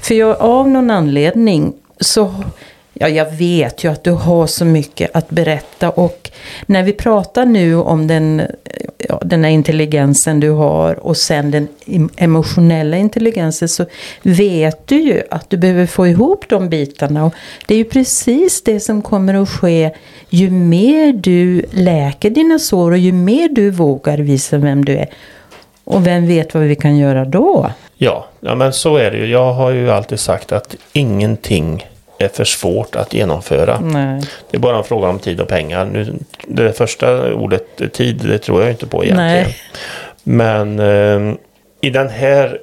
För 0.00 0.14
jag 0.14 0.40
av 0.40 0.68
någon 0.68 0.90
anledning 0.90 1.72
så 2.00 2.34
Ja, 2.94 3.08
jag 3.08 3.30
vet 3.30 3.84
ju 3.84 3.92
att 3.92 4.04
du 4.04 4.10
har 4.10 4.46
så 4.46 4.64
mycket 4.64 5.10
att 5.14 5.30
berätta 5.30 5.90
och 5.90 6.30
när 6.66 6.82
vi 6.82 6.92
pratar 6.92 7.44
nu 7.44 7.76
om 7.76 8.06
den, 8.06 8.42
ja, 8.98 9.20
den 9.24 9.44
här 9.44 9.50
intelligensen 9.50 10.40
du 10.40 10.50
har 10.50 10.94
och 10.94 11.16
sen 11.16 11.50
den 11.50 11.68
emotionella 12.16 12.96
intelligensen 12.96 13.68
så 13.68 13.84
vet 14.22 14.86
du 14.86 15.00
ju 15.00 15.22
att 15.30 15.50
du 15.50 15.56
behöver 15.56 15.86
få 15.86 16.06
ihop 16.06 16.44
de 16.48 16.68
bitarna 16.68 17.24
och 17.24 17.34
det 17.66 17.74
är 17.74 17.78
ju 17.78 17.84
precis 17.84 18.62
det 18.62 18.80
som 18.80 19.02
kommer 19.02 19.34
att 19.42 19.48
ske 19.48 19.90
ju 20.30 20.50
mer 20.50 21.12
du 21.12 21.64
läker 21.70 22.30
dina 22.30 22.58
sår 22.58 22.90
och 22.90 22.98
ju 22.98 23.12
mer 23.12 23.48
du 23.48 23.70
vågar 23.70 24.18
visa 24.18 24.58
vem 24.58 24.84
du 24.84 24.92
är. 24.92 25.08
Och 25.84 26.06
vem 26.06 26.26
vet 26.26 26.54
vad 26.54 26.62
vi 26.62 26.76
kan 26.76 26.96
göra 26.96 27.24
då? 27.24 27.70
Ja, 27.96 28.26
ja, 28.40 28.54
men 28.54 28.72
så 28.72 28.96
är 28.96 29.10
det 29.10 29.16
ju. 29.16 29.26
Jag 29.26 29.52
har 29.52 29.70
ju 29.70 29.90
alltid 29.90 30.20
sagt 30.20 30.52
att 30.52 30.76
ingenting 30.92 31.86
är 32.22 32.28
för 32.28 32.44
svårt 32.44 32.96
att 32.96 33.14
genomföra. 33.14 33.80
Nej. 33.80 34.22
Det 34.50 34.56
är 34.56 34.60
bara 34.60 34.78
en 34.78 34.84
fråga 34.84 35.08
om 35.08 35.18
tid 35.18 35.40
och 35.40 35.48
pengar. 35.48 35.84
Nu, 35.84 36.14
det 36.46 36.72
första 36.72 37.34
ordet 37.34 37.92
tid, 37.92 38.16
det 38.16 38.38
tror 38.38 38.62
jag 38.62 38.70
inte 38.70 38.86
på 38.86 39.04
egentligen. 39.04 39.32
Nej. 39.32 39.56
Men 40.22 40.78
eh, 40.78 41.36
i 41.80 41.90
den 41.90 42.08
här, 42.08 42.58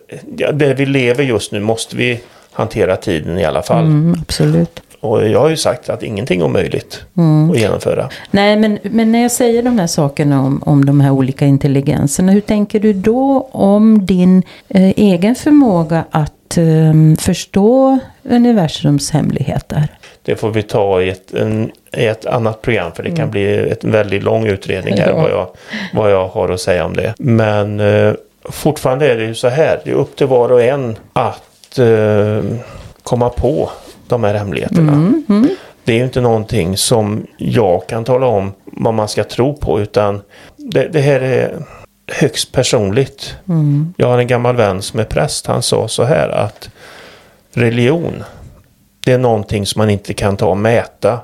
där 0.54 0.74
vi 0.74 0.86
lever 0.86 1.24
just 1.24 1.52
nu 1.52 1.60
måste 1.60 1.96
vi 1.96 2.20
hantera 2.52 2.96
tiden 2.96 3.40
i 3.40 3.46
alla 3.46 3.62
fall. 3.62 3.86
Mm, 3.86 4.16
absolut. 4.22 4.82
Och 5.02 5.28
jag 5.28 5.40
har 5.40 5.50
ju 5.50 5.58
sagt 5.58 5.90
att 5.90 6.04
ingenting 6.04 6.42
är 6.42 6.46
omöjligt 6.46 7.04
att 7.52 7.60
genomföra. 7.60 8.10
Nej, 8.32 8.56
men, 8.58 8.80
men 8.84 9.12
när 9.12 9.22
jag 9.22 9.32
säger 9.32 9.64
de 9.64 9.80
här 9.80 9.88
sakerna 9.88 10.42
om, 10.42 10.64
om 10.66 10.86
de 10.86 11.02
här 11.02 11.12
olika 11.12 11.46
intelligenserna, 11.46 12.32
hur 12.32 12.42
tänker 12.42 12.80
du 12.80 12.94
då 12.94 13.50
om 13.52 14.06
din 14.06 14.44
eh, 14.68 14.90
egen 14.96 15.36
förmåga 15.36 16.04
att 16.12 16.58
eh, 16.58 17.16
förstå 17.20 18.00
universums 18.30 19.12
hemligheter? 19.12 19.88
Det 20.24 20.36
får 20.36 20.52
vi 20.52 20.64
ta 20.64 21.02
i 21.02 21.10
ett, 21.10 21.34
en, 21.34 21.72
i 21.98 22.06
ett 22.06 22.26
annat 22.26 22.62
program 22.62 22.92
för 22.92 23.04
det 23.04 23.12
kan 23.12 23.32
bli 23.32 23.70
ett 23.70 23.84
väldigt 23.84 24.24
lång 24.24 24.48
utredning 24.48 24.98
här 24.98 25.10
Ja. 25.10 25.16
vad, 25.16 25.32
jag, 25.32 25.48
vad 25.94 26.12
jag 26.12 26.28
har 26.28 26.50
att 26.50 26.62
säga 26.62 26.86
om 26.86 26.94
det. 26.96 27.14
Men 27.18 27.80
eh, 27.80 28.14
fortfarande 28.50 29.12
är 29.12 29.16
det 29.18 29.26
ju 29.26 29.36
så 29.36 29.48
här, 29.48 29.80
det 29.84 29.90
är 29.92 29.96
upp 29.96 30.16
till 30.16 30.28
var 30.28 30.52
och 30.52 30.62
en 30.62 30.98
att 31.14 31.80
eh, 31.80 32.44
komma 33.04 33.30
på 33.30 33.70
de 34.08 34.24
här 34.24 34.34
hemligheterna. 34.34 35.14
Det 35.84 35.94
är 35.94 35.98
ju 35.98 36.04
inte 36.04 36.22
någonting 36.22 36.78
som 36.78 37.28
jag 37.38 37.88
kan 37.88 38.04
tala 38.04 38.26
om 38.28 38.52
vad 38.66 38.94
man 38.94 39.08
ska 39.08 39.24
tro 39.24 39.58
på 39.58 39.80
utan 39.82 40.22
det, 40.56 40.88
det 40.88 41.00
här 41.02 41.20
är 41.22 41.58
högst 42.12 42.52
personligt. 42.52 43.36
Jag 43.98 44.08
har 44.08 44.20
en 44.20 44.28
gammal 44.28 44.56
vän 44.56 44.82
som 44.82 45.00
är 45.00 45.04
präst, 45.04 45.48
han 45.48 45.62
sa 45.62 45.88
så 45.88 46.04
här 46.04 46.30
att 46.30 46.70
religion 47.54 48.24
det 49.06 49.12
är 49.14 49.18
någonting 49.18 49.66
som 49.66 49.80
man 49.80 49.90
inte 49.90 50.14
kan 50.14 50.38
ta 50.38 50.46
och 50.46 50.58
mäta 50.58 51.20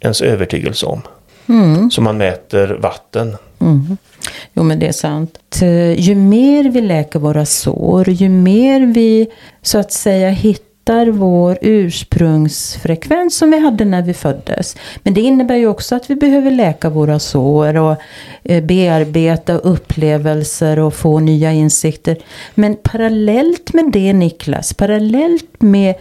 ens 0.00 0.20
övertygelse 0.22 0.86
om. 0.86 1.02
Som 1.90 2.04
man 2.04 2.16
mäter 2.16 2.78
vatten. 2.82 3.36
Jo, 4.52 4.62
men 4.62 4.78
det 4.78 4.86
är 4.88 4.92
sant. 4.92 5.38
Eh, 5.62 6.00
Ju 6.00 6.14
mer 6.14 6.64
vi 6.70 6.80
läker 6.80 7.18
våra 7.18 7.46
sår, 7.46 8.08
ju 8.10 8.28
mer 8.28 8.80
vi 8.80 9.26
så 9.62 9.78
att 9.78 9.92
säga 9.92 10.30
hittar 10.30 10.73
vår 11.10 11.58
ursprungsfrekvens 11.60 13.36
som 13.36 13.50
vi 13.50 13.58
hade 13.58 13.84
när 13.84 14.02
vi 14.02 14.14
föddes. 14.14 14.76
Men 15.02 15.14
det 15.14 15.20
innebär 15.20 15.56
ju 15.56 15.66
också 15.66 15.94
att 15.94 16.10
vi 16.10 16.16
behöver 16.16 16.50
läka 16.50 16.90
våra 16.90 17.18
sår 17.18 17.76
och 17.76 17.96
eh, 18.42 18.64
bearbeta 18.64 19.52
upplevelser 19.52 20.78
och 20.78 20.94
få 20.94 21.18
nya 21.18 21.52
insikter. 21.52 22.18
Men 22.54 22.76
parallellt 22.82 23.72
med 23.72 23.92
det 23.92 24.12
Niklas, 24.12 24.74
parallellt 24.74 25.62
med 25.62 25.94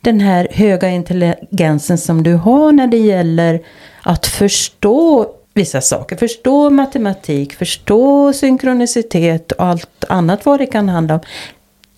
den 0.00 0.20
här 0.20 0.48
höga 0.50 0.88
intelligensen 0.88 1.98
som 1.98 2.22
du 2.22 2.34
har 2.34 2.72
när 2.72 2.86
det 2.86 2.98
gäller 2.98 3.60
att 4.02 4.26
förstå 4.26 5.26
vissa 5.54 5.80
saker. 5.80 6.16
Förstå 6.16 6.70
matematik, 6.70 7.52
förstå 7.52 8.32
synkronicitet 8.32 9.52
och 9.52 9.64
allt 9.64 10.04
annat 10.08 10.46
vad 10.46 10.60
det 10.60 10.66
kan 10.66 10.88
handla 10.88 11.14
om. 11.14 11.20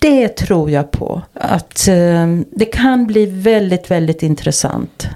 Det 0.04 0.28
tror 0.28 0.70
jag 0.70 0.90
på. 0.90 1.22
Att 1.34 1.88
eh, 1.88 2.26
det 2.50 2.64
kan 2.64 3.06
bli 3.06 3.26
väldigt, 3.26 3.90
väldigt 3.90 4.22
intressant. 4.22 5.08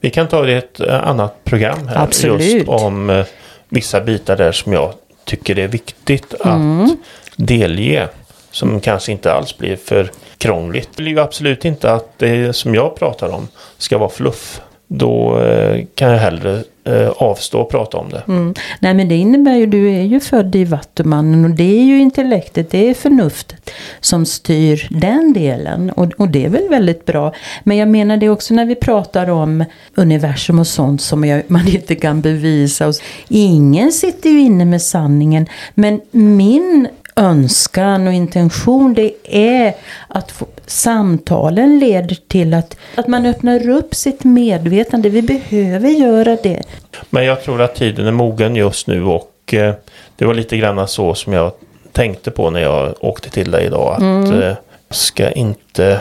Vi 0.00 0.10
kan 0.10 0.28
ta 0.28 0.42
det 0.42 0.52
i 0.52 0.54
ett 0.54 0.80
eh, 0.80 1.08
annat 1.08 1.44
program 1.44 1.88
här. 1.88 2.02
Absolut. 2.02 2.52
Just 2.52 2.68
om 2.68 3.10
eh, 3.10 3.24
vissa 3.68 4.00
bitar 4.00 4.36
där 4.36 4.52
som 4.52 4.72
jag 4.72 4.92
tycker 5.24 5.58
är 5.58 5.68
viktigt 5.68 6.34
att 6.34 6.46
Mm. 6.46 6.96
delge. 7.36 8.08
Som 8.50 8.80
kanske 8.80 9.12
inte 9.12 9.32
alls 9.32 9.58
blir 9.58 9.76
för 9.76 10.10
krångligt. 10.38 10.88
Det 10.96 11.02
blir 11.02 11.12
ju 11.12 11.20
absolut 11.20 11.64
inte 11.64 11.92
att 11.92 12.18
det 12.18 12.56
som 12.56 12.74
jag 12.74 12.96
pratar 12.96 13.28
om 13.28 13.48
ska 13.78 13.98
vara 13.98 14.10
fluff 14.10 14.60
då 14.88 15.40
eh, 15.42 15.84
kan 15.94 16.10
jag 16.10 16.18
hellre 16.18 16.62
eh, 16.84 17.08
avstå 17.08 17.60
och 17.60 17.70
prata 17.70 17.96
om 17.96 18.08
det. 18.08 18.22
Mm. 18.28 18.54
Nej 18.80 18.94
men 18.94 19.08
det 19.08 19.16
innebär 19.16 19.54
ju, 19.54 19.66
du 19.66 19.90
är 19.90 20.02
ju 20.02 20.20
född 20.20 20.56
i 20.56 20.64
Vattumannen 20.64 21.44
och 21.44 21.50
det 21.50 21.78
är 21.80 21.84
ju 21.84 21.98
intellektet, 21.98 22.70
det 22.70 22.88
är 22.90 22.94
förnuftet 22.94 23.70
som 24.00 24.26
styr 24.26 24.86
den 24.90 25.32
delen. 25.32 25.90
Och, 25.90 26.12
och 26.16 26.28
det 26.28 26.44
är 26.44 26.48
väl 26.48 26.68
väldigt 26.68 27.04
bra. 27.04 27.32
Men 27.64 27.76
jag 27.76 27.88
menar 27.88 28.16
det 28.16 28.28
också 28.28 28.54
när 28.54 28.64
vi 28.64 28.74
pratar 28.74 29.30
om 29.30 29.64
universum 29.94 30.58
och 30.58 30.66
sånt 30.66 31.02
som 31.02 31.24
jag, 31.24 31.42
man 31.50 31.68
inte 31.68 31.94
kan 31.94 32.20
bevisa. 32.20 32.88
Och, 32.88 32.94
ingen 33.28 33.92
sitter 33.92 34.30
ju 34.30 34.40
inne 34.40 34.64
med 34.64 34.82
sanningen. 34.82 35.46
Men 35.74 36.00
min 36.10 36.88
önskan 37.16 38.06
och 38.06 38.12
intention 38.12 38.94
det 38.94 39.12
är 39.24 39.74
att 40.08 40.30
få, 40.30 40.46
samtalen 40.66 41.78
leder 41.78 42.18
till 42.28 42.54
att, 42.54 42.76
att 42.94 43.06
man 43.06 43.26
öppnar 43.26 43.68
upp 43.68 43.94
sitt 43.94 44.24
medvetande. 44.24 45.08
Vi 45.08 45.22
behöver 45.22 45.88
göra 45.88 46.36
det. 46.42 46.62
Men 47.10 47.24
jag 47.24 47.42
tror 47.42 47.62
att 47.62 47.74
tiden 47.74 48.06
är 48.06 48.12
mogen 48.12 48.56
just 48.56 48.86
nu 48.86 49.04
och 49.04 49.54
eh, 49.54 49.74
det 50.16 50.24
var 50.24 50.34
lite 50.34 50.56
grann 50.56 50.88
så 50.88 51.14
som 51.14 51.32
jag 51.32 51.52
tänkte 51.92 52.30
på 52.30 52.50
när 52.50 52.60
jag 52.60 52.94
åkte 53.00 53.30
till 53.30 53.50
dig 53.50 53.66
idag. 53.66 53.92
Att 53.92 54.00
mm. 54.00 54.42
eh, 54.42 54.56
ska 54.90 55.30
inte 55.30 56.00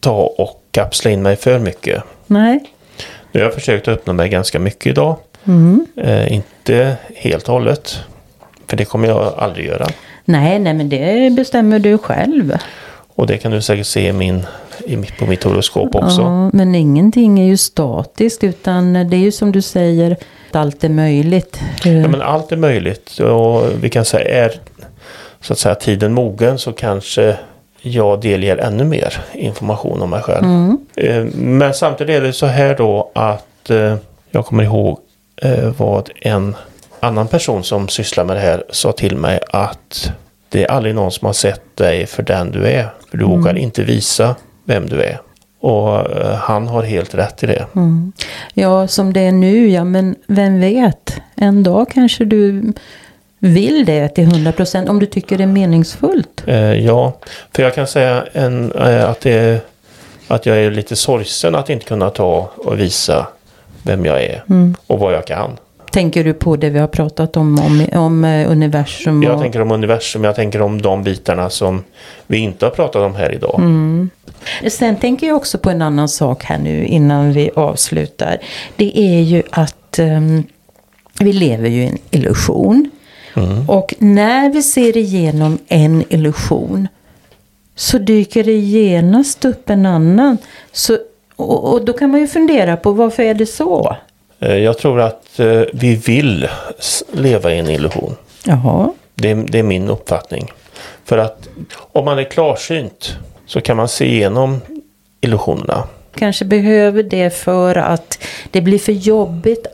ta 0.00 0.20
och 0.38 0.62
kapsla 0.70 1.10
in 1.10 1.22
mig 1.22 1.36
för 1.36 1.58
mycket. 1.58 2.02
Nej. 2.26 2.64
Nu 3.32 3.40
har 3.40 3.44
jag 3.44 3.54
försökt 3.54 3.88
öppna 3.88 4.12
mig 4.12 4.28
ganska 4.28 4.58
mycket 4.58 4.86
idag. 4.86 5.16
Mm. 5.44 5.86
Eh, 5.96 6.32
inte 6.32 6.96
helt 7.16 7.48
och 7.48 7.54
hållet. 7.54 8.00
För 8.66 8.76
det 8.76 8.84
kommer 8.84 9.08
jag 9.08 9.34
aldrig 9.38 9.66
göra. 9.66 9.86
Nej, 10.24 10.58
nej 10.58 10.74
men 10.74 10.88
det 10.88 11.32
bestämmer 11.36 11.78
du 11.78 11.98
själv. 11.98 12.56
Och 13.14 13.26
det 13.26 13.38
kan 13.38 13.52
du 13.52 13.62
säkert 13.62 13.86
se 13.86 14.08
i 14.08 14.12
min, 14.12 14.46
i 14.86 14.96
mitt, 14.96 15.18
på 15.18 15.26
mitt 15.26 15.44
horoskop 15.44 15.94
också. 15.94 16.20
Ja, 16.20 16.50
men 16.52 16.74
ingenting 16.74 17.40
är 17.40 17.46
ju 17.46 17.56
statiskt 17.56 18.44
utan 18.44 18.92
det 18.92 19.16
är 19.16 19.20
ju 19.20 19.32
som 19.32 19.52
du 19.52 19.62
säger 19.62 20.16
att 20.50 20.56
allt 20.56 20.84
är 20.84 20.88
möjligt. 20.88 21.60
Ja, 21.84 21.90
men 21.90 22.22
allt 22.22 22.52
är 22.52 22.56
möjligt 22.56 23.18
och 23.18 23.64
vi 23.80 23.90
kan 23.90 24.04
säga 24.04 24.44
är 24.44 24.52
så 25.40 25.52
att 25.52 25.58
säga 25.58 25.74
tiden 25.74 26.12
mogen 26.12 26.58
så 26.58 26.72
kanske 26.72 27.36
jag 27.82 28.20
delger 28.20 28.56
ännu 28.56 28.84
mer 28.84 29.24
information 29.32 30.02
om 30.02 30.10
mig 30.10 30.22
själv. 30.22 30.44
Mm. 30.44 30.78
Eh, 30.96 31.24
men 31.34 31.74
samtidigt 31.74 32.16
är 32.16 32.20
det 32.20 32.32
så 32.32 32.46
här 32.46 32.76
då 32.76 33.10
att 33.14 33.70
eh, 33.70 33.96
jag 34.30 34.46
kommer 34.46 34.64
ihåg 34.64 34.98
eh, 35.36 35.68
vad 35.78 36.10
en 36.20 36.56
annan 37.02 37.28
person 37.28 37.64
som 37.64 37.88
sysslar 37.88 38.24
med 38.24 38.36
det 38.36 38.40
här 38.40 38.64
sa 38.70 38.92
till 38.92 39.16
mig 39.16 39.40
att 39.50 40.12
det 40.48 40.62
är 40.62 40.70
aldrig 40.70 40.94
någon 40.94 41.12
som 41.12 41.26
har 41.26 41.32
sett 41.32 41.76
dig 41.76 42.06
för 42.06 42.22
den 42.22 42.50
du 42.50 42.66
är. 42.66 42.88
För 43.10 43.18
du 43.18 43.24
mm. 43.24 43.36
vågar 43.36 43.58
inte 43.58 43.82
visa 43.82 44.36
vem 44.64 44.88
du 44.88 45.02
är. 45.02 45.20
Och 45.60 46.16
uh, 46.16 46.26
han 46.26 46.68
har 46.68 46.82
helt 46.82 47.14
rätt 47.14 47.42
i 47.42 47.46
det. 47.46 47.66
Mm. 47.76 48.12
Ja, 48.54 48.88
som 48.88 49.12
det 49.12 49.20
är 49.20 49.32
nu, 49.32 49.68
ja 49.68 49.84
men 49.84 50.16
vem 50.26 50.60
vet. 50.60 51.20
En 51.34 51.62
dag 51.62 51.90
kanske 51.90 52.24
du 52.24 52.72
vill 53.38 53.84
det 53.84 54.08
till 54.08 54.24
100 54.24 54.52
procent 54.52 54.88
om 54.88 54.98
du 54.98 55.06
tycker 55.06 55.38
det 55.38 55.44
är 55.44 55.48
meningsfullt. 55.48 56.44
Uh, 56.48 56.74
ja, 56.74 57.12
för 57.52 57.62
jag 57.62 57.74
kan 57.74 57.86
säga 57.86 58.24
en, 58.32 58.72
uh, 58.72 59.10
att, 59.10 59.20
det, 59.20 59.60
att 60.28 60.46
jag 60.46 60.58
är 60.58 60.70
lite 60.70 60.96
sorgsen 60.96 61.54
att 61.54 61.70
inte 61.70 61.86
kunna 61.86 62.10
ta 62.10 62.50
och 62.56 62.80
visa 62.80 63.26
vem 63.82 64.04
jag 64.04 64.22
är 64.22 64.44
mm. 64.48 64.74
och 64.86 64.98
vad 64.98 65.14
jag 65.14 65.26
kan. 65.26 65.56
Tänker 65.92 66.24
du 66.24 66.34
på 66.34 66.56
det 66.56 66.70
vi 66.70 66.78
har 66.78 66.86
pratat 66.86 67.36
om, 67.36 67.58
om, 67.58 67.86
om 68.00 68.24
eh, 68.24 68.50
universum? 68.50 69.18
Och... 69.18 69.24
Jag 69.24 69.40
tänker 69.40 69.60
om 69.60 69.70
universum, 69.70 70.24
jag 70.24 70.34
tänker 70.34 70.62
om 70.62 70.82
de 70.82 71.02
bitarna 71.02 71.50
som 71.50 71.84
vi 72.26 72.38
inte 72.38 72.66
har 72.66 72.70
pratat 72.70 73.02
om 73.02 73.14
här 73.14 73.34
idag. 73.34 73.54
Mm. 73.58 74.10
Sen 74.68 74.96
tänker 74.96 75.26
jag 75.26 75.36
också 75.36 75.58
på 75.58 75.70
en 75.70 75.82
annan 75.82 76.08
sak 76.08 76.44
här 76.44 76.58
nu 76.58 76.84
innan 76.84 77.32
vi 77.32 77.50
avslutar. 77.56 78.38
Det 78.76 78.98
är 78.98 79.20
ju 79.20 79.42
att 79.50 79.98
um, 79.98 80.44
vi 81.20 81.32
lever 81.32 81.68
ju 81.68 81.82
i 81.82 81.86
en 81.86 81.98
illusion. 82.10 82.90
Mm. 83.36 83.70
Och 83.70 83.94
när 83.98 84.50
vi 84.50 84.62
ser 84.62 84.96
igenom 84.96 85.58
en 85.68 86.04
illusion 86.08 86.88
så 87.74 87.98
dyker 87.98 88.44
det 88.44 88.52
genast 88.52 89.44
upp 89.44 89.70
en 89.70 89.86
annan. 89.86 90.38
Så, 90.72 90.98
och, 91.36 91.72
och 91.72 91.84
då 91.84 91.92
kan 91.92 92.10
man 92.10 92.20
ju 92.20 92.26
fundera 92.26 92.76
på 92.76 92.92
varför 92.92 93.22
är 93.22 93.34
det 93.34 93.46
så? 93.46 93.96
Eh, 94.42 94.56
jag 94.56 94.78
tror 94.78 95.00
att 95.00 95.40
eh, 95.40 95.62
vi 95.72 95.94
vill 95.94 96.48
leva 97.12 97.52
i 97.52 97.58
en 97.58 97.70
illusion. 97.70 98.16
Jaha. 98.44 98.92
Det, 99.14 99.34
det 99.34 99.58
är 99.58 99.62
min 99.62 99.88
uppfattning. 99.88 100.52
För 101.04 101.18
att 101.18 101.48
om 101.92 102.04
man 102.04 102.18
är 102.18 102.24
klarsynt 102.24 103.16
så 103.46 103.60
kan 103.60 103.76
man 103.76 103.88
se 103.88 104.04
igenom 104.04 104.60
illusionerna. 105.20 105.84
Kanske 106.14 106.44
behöver 106.44 107.02
det 107.02 107.30
för 107.30 107.74
att 107.76 108.18
det 108.50 108.60
blir 108.60 108.78
för 108.78 108.92
jobbigt 108.92 109.66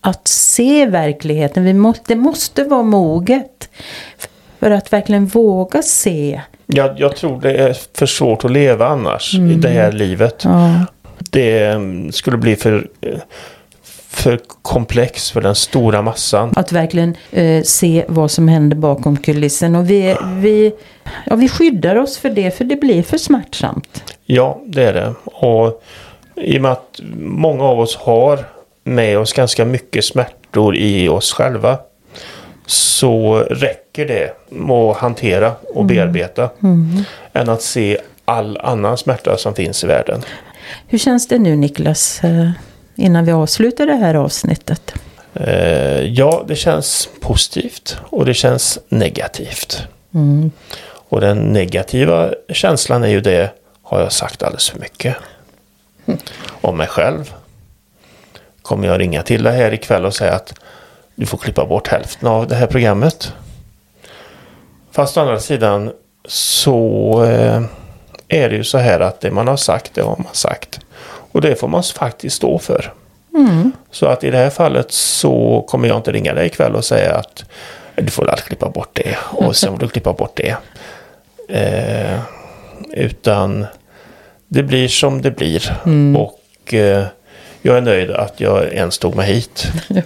att 0.00 0.28
se 0.28 0.86
verkligheten. 0.86 1.64
Vi 1.64 1.74
måste, 1.74 2.02
det 2.06 2.16
måste 2.16 2.64
vara 2.64 2.82
moget 2.82 3.68
för 4.58 4.70
att 4.70 4.92
verkligen 4.92 5.26
våga 5.26 5.82
se. 5.82 6.40
Jag, 6.66 7.00
jag 7.00 7.16
tror 7.16 7.40
det 7.40 7.54
är 7.54 7.76
för 7.94 8.06
svårt 8.06 8.44
att 8.44 8.50
leva 8.50 8.86
annars 8.86 9.34
mm. 9.34 9.50
i 9.50 9.54
det 9.54 9.68
här 9.68 9.92
livet. 9.92 10.44
Ja. 10.44 10.86
Det 11.30 11.66
mm, 11.66 12.12
skulle 12.12 12.36
bli 12.36 12.56
för 12.56 12.88
eh, 13.00 13.18
för 14.16 14.40
komplex 14.62 15.30
för 15.30 15.40
den 15.40 15.54
stora 15.54 16.02
massan. 16.02 16.52
Att 16.56 16.72
verkligen 16.72 17.16
eh, 17.30 17.62
se 17.62 18.04
vad 18.08 18.30
som 18.30 18.48
händer 18.48 18.76
bakom 18.76 19.16
kulissen. 19.16 19.74
Och 19.74 19.90
vi, 19.90 20.16
vi, 20.36 20.72
ja, 21.26 21.36
vi 21.36 21.48
skyddar 21.48 21.96
oss 21.96 22.18
för 22.18 22.30
det, 22.30 22.56
för 22.56 22.64
det 22.64 22.76
blir 22.76 23.02
för 23.02 23.18
smärtsamt. 23.18 24.14
Ja, 24.24 24.60
det 24.66 24.84
är 24.84 24.92
det. 24.92 25.14
Och 25.24 25.82
i 26.34 26.58
och 26.58 26.62
med 26.62 26.72
att 26.72 27.00
många 27.20 27.64
av 27.64 27.80
oss 27.80 27.96
har 27.96 28.44
med 28.84 29.18
oss 29.18 29.32
ganska 29.32 29.64
mycket 29.64 30.04
smärtor 30.04 30.76
i 30.76 31.08
oss 31.08 31.32
själva 31.32 31.78
så 32.66 33.38
räcker 33.50 34.06
det 34.06 34.32
att 34.72 34.96
hantera 34.96 35.52
och 35.74 35.82
mm. 35.82 35.86
bearbeta 35.86 36.50
mm. 36.62 37.04
än 37.32 37.48
att 37.48 37.62
se 37.62 37.98
all 38.24 38.58
annan 38.58 38.98
smärta 38.98 39.36
som 39.36 39.54
finns 39.54 39.84
i 39.84 39.86
världen. 39.86 40.22
Hur 40.86 40.98
känns 40.98 41.28
det 41.28 41.38
nu 41.38 41.56
Niklas? 41.56 42.20
Innan 42.96 43.24
vi 43.24 43.32
avslutar 43.32 43.86
det 43.86 43.94
här 43.94 44.14
avsnittet? 44.14 44.94
Eh, 45.34 46.00
ja, 46.00 46.44
det 46.48 46.56
känns 46.56 47.08
positivt 47.20 47.96
och 48.02 48.24
det 48.24 48.34
känns 48.34 48.78
negativt. 48.88 49.82
Mm. 50.14 50.50
Och 51.08 51.20
den 51.20 51.38
negativa 51.38 52.30
känslan 52.48 53.04
är 53.04 53.08
ju 53.08 53.20
det, 53.20 53.50
har 53.82 54.00
jag 54.00 54.12
sagt 54.12 54.42
alldeles 54.42 54.70
för 54.70 54.78
mycket? 54.78 55.16
Mm. 56.06 56.20
Om 56.60 56.76
mig 56.76 56.86
själv. 56.86 57.34
Kommer 58.62 58.88
jag 58.88 59.00
ringa 59.00 59.22
till 59.22 59.42
dig 59.42 59.56
här 59.56 59.74
ikväll 59.74 60.04
och 60.04 60.14
säga 60.14 60.32
att 60.32 60.54
du 61.14 61.26
får 61.26 61.38
klippa 61.38 61.66
bort 61.66 61.88
hälften 61.88 62.28
av 62.28 62.48
det 62.48 62.54
här 62.54 62.66
programmet. 62.66 63.32
Fast 64.90 65.16
å 65.16 65.20
andra 65.20 65.40
sidan 65.40 65.92
så 66.28 67.24
eh, 67.24 67.62
är 68.28 68.48
det 68.48 68.56
ju 68.56 68.64
så 68.64 68.78
här 68.78 69.00
att 69.00 69.20
det 69.20 69.30
man 69.30 69.48
har 69.48 69.56
sagt, 69.56 69.94
det 69.94 70.02
har 70.02 70.16
man 70.16 70.34
sagt. 70.34 70.80
Och 71.36 71.42
det 71.42 71.56
får 71.56 71.68
man 71.68 71.82
faktiskt 71.82 72.36
stå 72.36 72.58
för. 72.58 72.92
Mm. 73.34 73.72
Så 73.90 74.06
att 74.06 74.24
i 74.24 74.30
det 74.30 74.36
här 74.36 74.50
fallet 74.50 74.92
så 74.92 75.64
kommer 75.68 75.88
jag 75.88 75.96
inte 75.96 76.12
ringa 76.12 76.34
dig 76.34 76.46
ikväll 76.46 76.74
och 76.74 76.84
säga 76.84 77.14
att 77.14 77.44
du 77.94 78.10
får 78.10 78.28
alltid 78.28 78.44
klippa 78.44 78.70
bort 78.70 78.90
det 78.92 79.16
och 79.30 79.56
sen 79.56 79.72
får 79.72 79.78
du 79.78 79.88
klippa 79.88 80.12
bort 80.12 80.36
det. 80.36 80.56
Eh, 81.48 82.20
utan 82.92 83.66
det 84.48 84.62
blir 84.62 84.88
som 84.88 85.22
det 85.22 85.30
blir. 85.30 85.78
Mm. 85.86 86.16
Och 86.16 86.74
eh, 86.74 87.06
jag 87.62 87.76
är 87.76 87.80
nöjd 87.80 88.10
att 88.10 88.40
jag 88.40 88.72
ens 88.72 88.98
tog 88.98 89.16
mig 89.16 89.26
hit. 89.26 89.66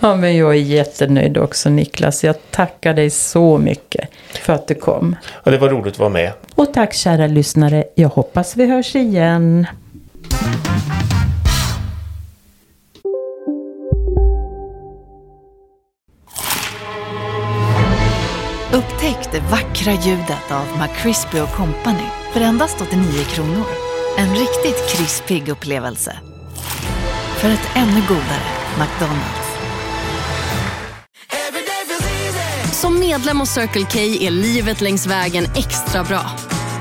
Ja, 0.00 0.16
men 0.16 0.36
jag 0.36 0.50
är 0.50 0.60
jättenöjd 0.60 1.38
också 1.38 1.70
Niklas. 1.70 2.24
Jag 2.24 2.36
tackar 2.50 2.94
dig 2.94 3.10
så 3.10 3.58
mycket 3.58 4.08
för 4.34 4.52
att 4.52 4.68
du 4.68 4.74
kom. 4.74 5.16
Ja, 5.44 5.50
det 5.50 5.58
var 5.58 5.68
roligt 5.68 5.94
att 5.94 5.98
vara 5.98 6.10
med. 6.10 6.32
Och 6.54 6.74
tack 6.74 6.94
kära 6.94 7.26
lyssnare. 7.26 7.84
Jag 7.94 8.08
hoppas 8.08 8.56
vi 8.56 8.66
hörs 8.66 8.96
igen. 8.96 9.66
Upptäck 18.72 19.32
det 19.32 19.40
vackra 19.40 19.92
ljudet 19.92 20.50
av 20.50 20.66
McCrispy 20.80 21.38
Company 21.56 22.06
för 22.32 22.40
endast 22.40 22.80
89 22.80 23.24
kronor. 23.24 23.66
En 24.18 24.30
riktigt 24.30 24.88
krispig 24.88 25.48
upplevelse. 25.48 26.16
För 27.36 27.48
ett 27.48 27.68
ännu 27.74 28.00
godare 28.08 28.42
McDonalds. 28.78 29.52
Som 32.72 32.98
medlem 33.00 33.40
hos 33.40 33.50
Circle 33.50 33.86
K 33.92 33.98
är 33.98 34.30
livet 34.30 34.80
längs 34.80 35.06
vägen 35.06 35.44
extra 35.44 36.04
bra. 36.04 36.51